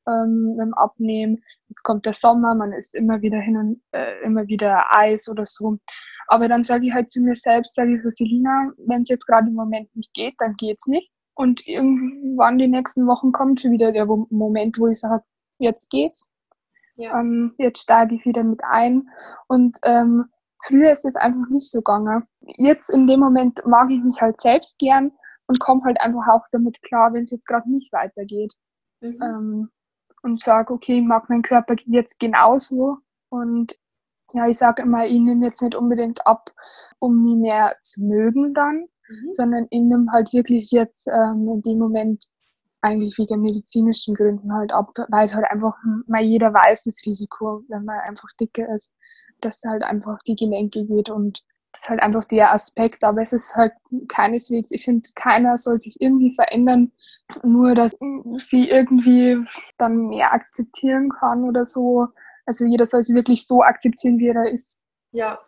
ähm, 0.08 0.54
beim 0.56 0.74
Abnehmen. 0.74 1.42
Es 1.68 1.82
kommt 1.82 2.06
der 2.06 2.14
Sommer, 2.14 2.54
man 2.54 2.72
isst 2.72 2.94
immer 2.94 3.20
wieder 3.20 3.38
hin 3.38 3.56
und 3.56 3.82
äh, 3.92 4.22
immer 4.24 4.46
wieder 4.46 4.96
Eis 4.96 5.28
oder 5.28 5.44
so. 5.44 5.78
Aber 6.28 6.48
dann 6.48 6.62
sage 6.62 6.86
ich 6.86 6.92
halt 6.92 7.10
zu 7.10 7.20
mir 7.20 7.36
selbst, 7.36 7.74
sage 7.74 7.96
ich, 7.96 8.14
Selina, 8.16 8.72
wenn 8.78 9.02
es 9.02 9.10
jetzt 9.10 9.26
gerade 9.26 9.48
im 9.48 9.54
Moment 9.54 9.94
nicht 9.94 10.14
geht, 10.14 10.34
dann 10.38 10.54
geht 10.56 10.78
es 10.78 10.86
nicht. 10.86 11.10
Und 11.34 11.66
irgendwann 11.66 12.58
die 12.58 12.68
nächsten 12.68 13.06
Wochen 13.06 13.32
kommt 13.32 13.60
schon 13.60 13.72
wieder 13.72 13.92
der 13.92 14.06
Moment, 14.06 14.78
wo 14.78 14.88
ich 14.88 15.00
sage, 15.00 15.22
jetzt 15.58 15.90
geht's. 15.90 16.26
Ja. 16.96 17.18
Ähm, 17.18 17.54
jetzt 17.58 17.82
steige 17.82 18.14
ich 18.14 18.24
wieder 18.24 18.44
mit 18.44 18.60
ein. 18.64 19.08
Und 19.48 19.78
ähm, 19.84 20.26
früher 20.64 20.90
ist 20.90 21.04
es 21.04 21.16
einfach 21.16 21.48
nicht 21.48 21.70
so 21.70 21.78
gegangen. 21.78 22.24
Jetzt 22.40 22.90
in 22.90 23.06
dem 23.06 23.20
Moment 23.20 23.60
mag 23.66 23.90
ich 23.90 24.02
mich 24.02 24.20
halt 24.20 24.40
selbst 24.40 24.78
gern 24.78 25.12
und 25.46 25.60
komme 25.60 25.82
halt 25.84 26.00
einfach 26.00 26.28
auch 26.28 26.46
damit 26.52 26.82
klar, 26.82 27.12
wenn 27.12 27.24
es 27.24 27.30
jetzt 27.30 27.46
gerade 27.46 27.70
nicht 27.70 27.92
weitergeht. 27.92 28.54
Mhm. 29.00 29.22
Ähm, 29.22 29.70
und 30.22 30.40
sage, 30.40 30.72
okay, 30.72 30.98
ich 30.98 31.04
mag 31.04 31.28
meinen 31.28 31.42
Körper 31.42 31.74
jetzt 31.86 32.20
genauso. 32.20 32.98
Und 33.28 33.76
ja, 34.32 34.46
ich 34.46 34.56
sage 34.56 34.82
immer, 34.82 35.06
ich 35.06 35.20
nehme 35.20 35.44
jetzt 35.44 35.62
nicht 35.62 35.74
unbedingt 35.74 36.26
ab, 36.26 36.50
um 37.00 37.22
mich 37.24 37.50
mehr 37.50 37.76
zu 37.80 38.02
mögen 38.02 38.54
dann, 38.54 38.86
mhm. 39.08 39.32
sondern 39.32 39.66
ich 39.70 39.80
nehme 39.80 40.10
halt 40.12 40.32
wirklich 40.32 40.70
jetzt 40.70 41.08
ähm, 41.08 41.48
in 41.48 41.62
dem 41.62 41.78
Moment 41.78 42.28
eigentlich 42.82 43.16
wegen 43.18 43.40
medizinischen 43.40 44.14
Gründen 44.14 44.52
halt 44.52 44.72
ab, 44.72 44.90
weil 45.08 45.24
es 45.24 45.34
halt 45.34 45.46
einfach, 45.46 45.74
mal 46.06 46.22
jeder 46.22 46.52
weiß 46.52 46.84
das 46.84 47.00
Risiko, 47.06 47.62
wenn 47.68 47.84
man 47.84 48.00
einfach 48.00 48.28
dicker 48.40 48.68
ist, 48.74 48.94
dass 49.40 49.62
halt 49.64 49.82
einfach 49.82 50.18
die 50.26 50.36
Gelenke 50.36 50.84
geht 50.84 51.08
und 51.08 51.42
das 51.72 51.82
ist 51.82 51.88
halt 51.88 52.02
einfach 52.02 52.24
der 52.26 52.52
Aspekt, 52.52 53.02
aber 53.02 53.22
es 53.22 53.32
ist 53.32 53.56
halt 53.56 53.72
keineswegs, 54.08 54.70
ich 54.72 54.84
finde, 54.84 55.08
keiner 55.14 55.56
soll 55.56 55.78
sich 55.78 56.00
irgendwie 56.00 56.34
verändern, 56.34 56.92
nur 57.42 57.74
dass 57.74 57.92
sie 58.40 58.68
irgendwie 58.68 59.38
dann 59.78 60.08
mehr 60.08 60.32
akzeptieren 60.34 61.08
kann 61.08 61.44
oder 61.44 61.64
so. 61.64 62.08
Also 62.44 62.66
jeder 62.66 62.84
soll 62.84 63.04
sie 63.04 63.14
wirklich 63.14 63.46
so 63.46 63.62
akzeptieren, 63.62 64.18
wie 64.18 64.28
er 64.28 64.50
ist. 64.50 64.82
Ja, 65.12 65.38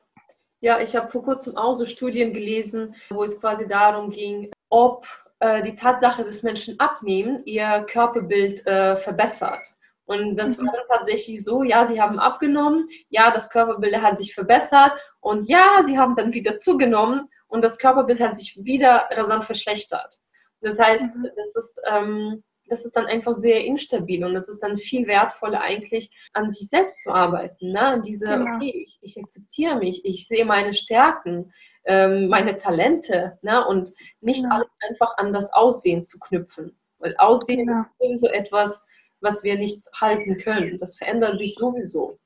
ja, 0.61 0.81
ich 0.81 0.97
habe 0.97 1.11
vor 1.11 1.23
kurzem 1.23 1.59
auch 1.59 1.75
so 1.75 1.85
Studien 1.85 2.33
gelesen, 2.33 2.95
wo 3.11 3.23
es 3.23 3.39
quasi 3.39 3.69
darum 3.69 4.11
ging, 4.11 4.51
ob 4.71 5.07
äh, 5.45 5.61
die 5.61 5.77
Tatsache, 5.77 6.25
dass 6.25 6.43
Menschen 6.43 6.81
abnehmen, 6.81 7.43
ihr 7.45 7.85
Körperbild 7.91 8.67
äh, 8.67 8.97
verbessert. 8.97 9.75
Und 10.07 10.37
das 10.37 10.57
mhm. 10.57 10.67
war 10.67 10.73
dann 10.73 10.99
tatsächlich 10.99 11.45
so, 11.45 11.63
ja, 11.63 11.87
sie 11.87 12.01
haben 12.01 12.19
abgenommen, 12.19 12.89
ja, 13.11 13.31
das 13.31 13.51
Körperbild 13.51 14.01
hat 14.01 14.17
sich 14.17 14.35
verbessert 14.35 14.93
und 15.21 15.47
ja, 15.47 15.83
sie 15.87 15.99
haben 15.99 16.15
dann 16.15 16.33
wieder 16.33 16.57
zugenommen 16.57 17.29
und 17.47 17.63
das 17.63 17.79
Körperbild 17.79 18.21
hat 18.21 18.37
sich 18.37 18.59
wieder 18.65 19.07
rasant 19.11 19.45
verschlechtert. 19.45 20.19
Das 20.63 20.79
heißt, 20.79 21.15
mhm. 21.15 21.29
das, 21.37 21.57
ist, 21.57 21.79
ähm, 21.91 22.43
das 22.69 22.87
ist 22.87 22.97
dann 22.97 23.07
einfach 23.07 23.35
sehr 23.35 23.65
instabil 23.67 24.25
und 24.25 24.35
es 24.37 24.49
ist 24.49 24.61
dann 24.61 24.79
viel 24.79 25.07
wertvoller 25.07 25.61
eigentlich, 25.61 26.11
an 26.33 26.51
sich 26.51 26.71
selbst 26.71 27.03
zu 27.03 27.13
arbeiten. 27.13 27.73
Ne? 27.73 27.81
An 27.81 28.03
diese, 28.03 28.25
genau. 28.25 28.57
okay, 28.57 28.73
ich, 28.83 28.99
ich 29.03 29.23
akzeptiere 29.23 29.77
mich, 29.77 30.07
ich 30.07 30.27
sehe 30.27 30.47
meine 30.47 30.73
Stärken, 30.73 31.53
ähm, 31.85 32.29
meine 32.29 32.57
Talente 32.57 33.39
ne? 33.43 33.67
und 33.67 33.93
nicht 34.21 34.43
genau. 34.43 34.57
alles 34.57 34.69
einfach 34.89 35.17
an 35.19 35.33
das 35.33 35.53
Aussehen 35.53 36.05
zu 36.05 36.19
knüpfen. 36.19 36.77
Weil 36.99 37.15
Aussehen 37.19 37.67
genau. 37.67 37.81
ist 37.81 37.99
sowieso 37.99 38.29
etwas, 38.29 38.87
was 39.21 39.43
wir 39.43 39.57
nicht 39.57 39.87
halten 40.01 40.39
können. 40.39 40.79
Das 40.79 40.97
verändert 40.97 41.39
sich 41.39 41.55
sowieso. 41.55 42.19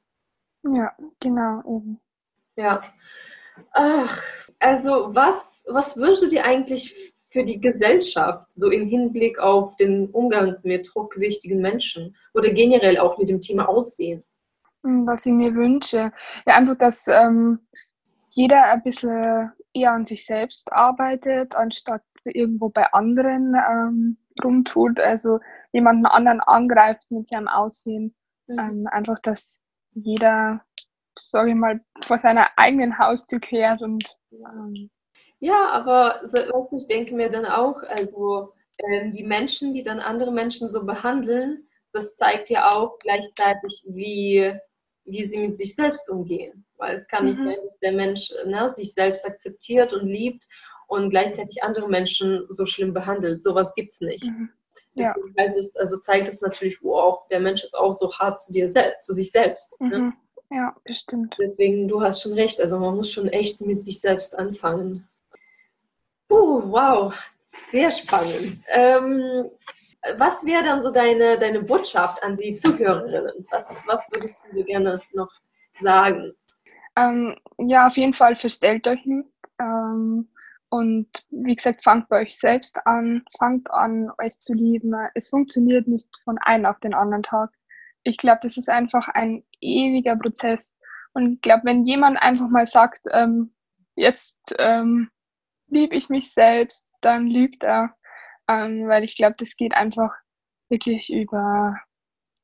Ja, 0.66 0.92
genau. 1.20 1.60
Eben. 1.60 2.00
Ja. 2.56 2.82
Ach, 3.72 4.22
also 4.58 5.14
was, 5.14 5.64
was 5.68 5.96
wünschst 5.96 6.22
du 6.22 6.28
dir 6.28 6.44
eigentlich 6.44 7.14
für 7.30 7.44
die 7.44 7.60
Gesellschaft, 7.60 8.46
so 8.54 8.70
im 8.70 8.86
Hinblick 8.86 9.38
auf 9.38 9.76
den 9.76 10.08
Umgang 10.10 10.56
mit 10.62 10.92
hochgewichtigen 10.94 11.60
Menschen 11.60 12.16
oder 12.34 12.50
generell 12.50 12.98
auch 12.98 13.18
mit 13.18 13.28
dem 13.28 13.40
Thema 13.40 13.68
Aussehen? 13.68 14.24
Hm, 14.84 15.06
was 15.06 15.26
ich 15.26 15.32
mir 15.32 15.54
wünsche, 15.54 16.12
ja 16.46 16.54
einfach, 16.54 16.76
dass 16.76 17.08
ähm, 17.08 17.60
jeder 18.38 18.66
ein 18.66 18.84
bisschen 18.84 19.50
eher 19.74 19.90
an 19.90 20.04
sich 20.06 20.24
selbst 20.24 20.72
arbeitet, 20.72 21.56
anstatt 21.56 22.04
irgendwo 22.22 22.68
bei 22.68 22.86
anderen 22.92 23.56
ähm, 23.56 24.16
rumtut. 24.44 25.00
Also 25.00 25.40
jemanden 25.72 26.06
anderen 26.06 26.38
angreift 26.40 27.10
mit 27.10 27.26
seinem 27.26 27.48
Aussehen. 27.48 28.14
Mhm. 28.46 28.58
Ähm, 28.58 28.86
einfach, 28.92 29.18
dass 29.24 29.60
jeder, 29.90 30.64
sage 31.18 31.50
ich 31.50 31.56
mal, 31.56 31.80
vor 32.04 32.18
seiner 32.18 32.48
eigenen 32.56 32.96
Haustür 32.96 33.40
kehrt 33.40 33.82
und 33.82 34.04
ähm, 34.30 34.88
ja, 35.40 35.70
aber 35.70 36.20
was 36.22 36.72
ich 36.72 36.86
denke 36.86 37.16
mir 37.16 37.30
dann 37.30 37.46
auch, 37.46 37.82
also 37.88 38.52
ähm, 38.78 39.10
die 39.10 39.24
Menschen, 39.24 39.72
die 39.72 39.82
dann 39.82 39.98
andere 39.98 40.30
Menschen 40.30 40.68
so 40.68 40.84
behandeln, 40.84 41.68
das 41.92 42.14
zeigt 42.14 42.50
ja 42.50 42.70
auch 42.70 43.00
gleichzeitig, 43.00 43.84
wie, 43.88 44.54
wie 45.04 45.24
sie 45.24 45.38
mit 45.38 45.56
sich 45.56 45.74
selbst 45.74 46.08
umgehen. 46.08 46.67
Weil 46.78 46.94
es 46.94 47.06
kann 47.08 47.24
mhm. 47.24 47.28
nicht 47.28 47.38
sein, 47.38 47.56
dass 47.64 47.78
der 47.80 47.92
Mensch 47.92 48.32
ne, 48.46 48.70
sich 48.70 48.94
selbst 48.94 49.26
akzeptiert 49.26 49.92
und 49.92 50.06
liebt 50.06 50.46
und 50.86 51.10
gleichzeitig 51.10 51.62
andere 51.62 51.88
Menschen 51.88 52.46
so 52.48 52.64
schlimm 52.66 52.94
behandelt. 52.94 53.42
Sowas 53.42 53.74
gibt 53.74 53.92
es 53.92 54.00
nicht. 54.00 54.24
Mhm. 54.24 54.50
Ja. 54.94 55.14
Es, 55.36 55.76
also 55.76 55.98
zeigt 55.98 56.28
es 56.28 56.40
natürlich, 56.40 56.82
wo 56.82 56.98
auch 56.98 57.28
der 57.28 57.40
Mensch 57.40 57.62
ist 57.62 57.76
auch 57.76 57.92
so 57.94 58.12
hart 58.14 58.40
zu 58.40 58.52
dir 58.52 58.68
selbst, 58.68 59.04
zu 59.04 59.12
sich 59.12 59.30
selbst. 59.30 59.80
Ne? 59.80 59.98
Mhm. 59.98 60.06
Ne? 60.06 60.12
Ja, 60.50 60.74
bestimmt. 60.82 61.36
Deswegen, 61.38 61.88
du 61.88 62.00
hast 62.00 62.22
schon 62.22 62.32
recht. 62.32 62.60
Also 62.60 62.78
man 62.78 62.96
muss 62.96 63.12
schon 63.12 63.28
echt 63.28 63.60
mit 63.60 63.82
sich 63.82 64.00
selbst 64.00 64.36
anfangen. 64.36 65.06
Puh, 66.26 66.62
wow, 66.64 67.14
sehr 67.70 67.90
spannend. 67.90 68.60
Ähm, 68.68 69.50
was 70.16 70.44
wäre 70.44 70.64
dann 70.64 70.82
so 70.82 70.90
deine, 70.90 71.38
deine 71.38 71.62
Botschaft 71.62 72.22
an 72.22 72.36
die 72.36 72.56
Zuhörerinnen? 72.56 73.46
Was, 73.50 73.86
was 73.86 74.08
würdest 74.10 74.36
du 74.46 74.58
so 74.58 74.64
gerne 74.64 75.00
noch 75.12 75.30
sagen? 75.80 76.34
Ähm, 76.98 77.36
ja, 77.58 77.86
auf 77.86 77.96
jeden 77.96 78.14
Fall 78.14 78.36
verstellt 78.36 78.86
euch 78.88 79.04
nicht. 79.06 79.34
Ähm, 79.60 80.28
und 80.68 81.08
wie 81.30 81.54
gesagt, 81.54 81.84
fangt 81.84 82.08
bei 82.08 82.22
euch 82.22 82.36
selbst 82.36 82.84
an, 82.86 83.24
fangt 83.38 83.70
an, 83.70 84.10
euch 84.18 84.38
zu 84.38 84.52
lieben. 84.52 84.92
Es 85.14 85.28
funktioniert 85.28 85.86
nicht 85.86 86.08
von 86.24 86.38
einem 86.38 86.66
auf 86.66 86.78
den 86.80 86.94
anderen 86.94 87.22
Tag. 87.22 87.50
Ich 88.02 88.16
glaube, 88.18 88.40
das 88.42 88.56
ist 88.56 88.68
einfach 88.68 89.08
ein 89.08 89.44
ewiger 89.60 90.16
Prozess. 90.16 90.76
Und 91.14 91.34
ich 91.34 91.40
glaube, 91.40 91.62
wenn 91.64 91.84
jemand 91.84 92.20
einfach 92.20 92.48
mal 92.48 92.66
sagt, 92.66 93.00
ähm, 93.12 93.54
jetzt 93.94 94.54
ähm, 94.58 95.08
liebe 95.68 95.94
ich 95.94 96.08
mich 96.08 96.32
selbst, 96.32 96.86
dann 97.00 97.28
lügt 97.28 97.62
er. 97.62 97.94
Ähm, 98.48 98.88
weil 98.88 99.04
ich 99.04 99.16
glaube, 99.16 99.36
das 99.38 99.56
geht 99.56 99.74
einfach 99.74 100.14
wirklich 100.68 101.12
über 101.12 101.76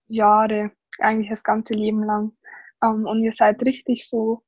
Jahre, 0.07 0.71
eigentlich 0.99 1.31
das 1.31 1.43
ganze 1.43 1.75
Leben 1.75 2.05
lang. 2.05 2.37
Ähm, 2.85 3.07
und 3.07 3.23
ihr 3.23 3.33
seid 3.33 3.63
richtig 3.63 4.09
so, 4.09 4.43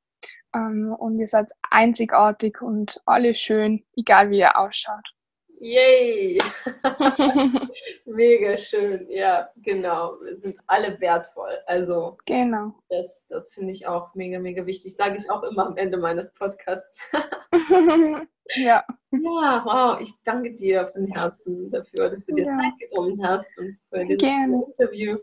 ähm, 0.55 0.95
und 0.97 1.19
ihr 1.19 1.27
seid 1.27 1.47
einzigartig 1.69 2.61
und 2.61 3.01
alle 3.05 3.35
schön, 3.35 3.83
egal 3.95 4.29
wie 4.29 4.39
ihr 4.39 4.57
ausschaut. 4.57 5.13
Yay! 5.59 6.37
Mega 8.05 8.57
schön, 8.59 9.07
ja, 9.09 9.49
genau. 9.57 10.17
Wir 10.21 10.37
sind 10.37 10.55
alle 10.67 10.99
wertvoll. 11.01 11.57
Also, 11.65 12.15
genau. 12.27 12.75
das, 12.89 13.25
das 13.27 13.53
finde 13.53 13.71
ich 13.71 13.87
auch 13.87 14.13
mega, 14.13 14.37
mega 14.37 14.63
wichtig. 14.67 14.95
Sage 14.95 15.17
ich 15.17 15.29
auch 15.31 15.41
immer 15.41 15.65
am 15.65 15.77
Ende 15.77 15.97
meines 15.97 16.31
Podcasts. 16.35 16.99
ja. 18.55 18.85
Ja, 19.11 19.63
wow, 19.65 19.99
ich 19.99 20.13
danke 20.23 20.53
dir 20.53 20.91
von 20.93 21.07
Herzen 21.07 21.71
dafür, 21.71 22.11
dass 22.11 22.23
du 22.27 22.35
dir 22.35 22.45
ja. 22.45 22.51
Zeit 22.51 22.89
genommen 22.89 23.25
hast 23.25 23.49
und 23.57 23.79
für 23.89 24.05
das 24.05 24.21
Interview. 24.21 25.17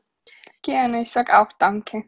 Gerne, 0.62 1.02
ich 1.02 1.12
sage 1.12 1.38
auch 1.38 1.52
danke. 1.60 2.04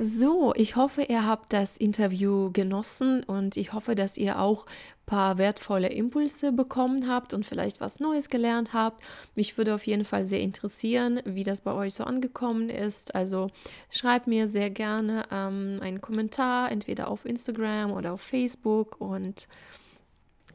So, 0.00 0.52
ich 0.56 0.74
hoffe, 0.74 1.02
ihr 1.02 1.24
habt 1.24 1.52
das 1.52 1.76
Interview 1.76 2.50
genossen 2.52 3.22
und 3.22 3.56
ich 3.56 3.72
hoffe, 3.72 3.94
dass 3.94 4.18
ihr 4.18 4.40
auch 4.40 4.66
ein 4.66 5.06
paar 5.06 5.38
wertvolle 5.38 5.88
Impulse 5.88 6.50
bekommen 6.50 7.08
habt 7.08 7.32
und 7.32 7.46
vielleicht 7.46 7.80
was 7.80 8.00
Neues 8.00 8.28
gelernt 8.28 8.72
habt. 8.72 9.04
Mich 9.36 9.56
würde 9.56 9.72
auf 9.72 9.86
jeden 9.86 10.04
Fall 10.04 10.26
sehr 10.26 10.40
interessieren, 10.40 11.20
wie 11.24 11.44
das 11.44 11.60
bei 11.60 11.72
euch 11.72 11.94
so 11.94 12.02
angekommen 12.02 12.70
ist. 12.70 13.14
Also 13.14 13.50
schreibt 13.88 14.26
mir 14.26 14.48
sehr 14.48 14.68
gerne 14.70 15.26
ähm, 15.30 15.78
einen 15.80 16.00
Kommentar, 16.00 16.72
entweder 16.72 17.06
auf 17.06 17.24
Instagram 17.24 17.92
oder 17.92 18.14
auf 18.14 18.20
Facebook 18.20 19.00
und 19.00 19.46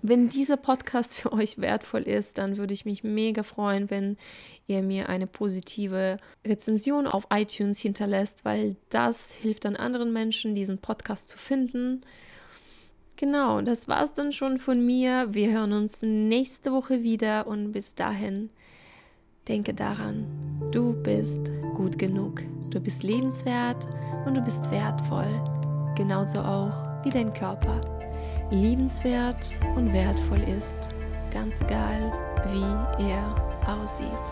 wenn 0.01 0.29
dieser 0.29 0.57
Podcast 0.57 1.13
für 1.13 1.33
euch 1.33 1.57
wertvoll 1.57 2.03
ist, 2.03 2.37
dann 2.37 2.57
würde 2.57 2.73
ich 2.73 2.85
mich 2.85 3.03
mega 3.03 3.43
freuen, 3.43 3.89
wenn 3.89 4.17
ihr 4.67 4.81
mir 4.81 5.09
eine 5.09 5.27
positive 5.27 6.17
Rezension 6.45 7.07
auf 7.07 7.27
iTunes 7.31 7.79
hinterlässt, 7.79 8.45
weil 8.45 8.75
das 8.89 9.31
hilft 9.31 9.65
dann 9.65 9.75
anderen 9.75 10.13
Menschen, 10.13 10.55
diesen 10.55 10.77
Podcast 10.77 11.29
zu 11.29 11.37
finden. 11.37 12.01
Genau, 13.17 13.61
das 13.61 13.89
war 13.89 14.01
es 14.01 14.13
dann 14.13 14.31
schon 14.31 14.59
von 14.59 14.85
mir. 14.85 15.27
Wir 15.31 15.51
hören 15.51 15.73
uns 15.73 16.01
nächste 16.01 16.71
Woche 16.71 17.03
wieder 17.03 17.47
und 17.47 17.73
bis 17.73 17.95
dahin 17.95 18.49
denke 19.49 19.73
daran, 19.73 20.25
du 20.71 20.93
bist 20.93 21.51
gut 21.75 21.99
genug, 21.99 22.41
du 22.69 22.79
bist 22.79 23.03
lebenswert 23.03 23.87
und 24.25 24.35
du 24.35 24.41
bist 24.41 24.71
wertvoll, 24.71 25.27
genauso 25.97 26.39
auch 26.39 27.03
wie 27.03 27.09
dein 27.09 27.33
Körper 27.33 27.98
liebenswert 28.51 29.47
und 29.75 29.93
wertvoll 29.93 30.41
ist, 30.41 30.77
ganz 31.31 31.61
egal 31.61 32.11
wie 32.51 33.09
er 33.09 33.35
aussieht. 33.67 34.23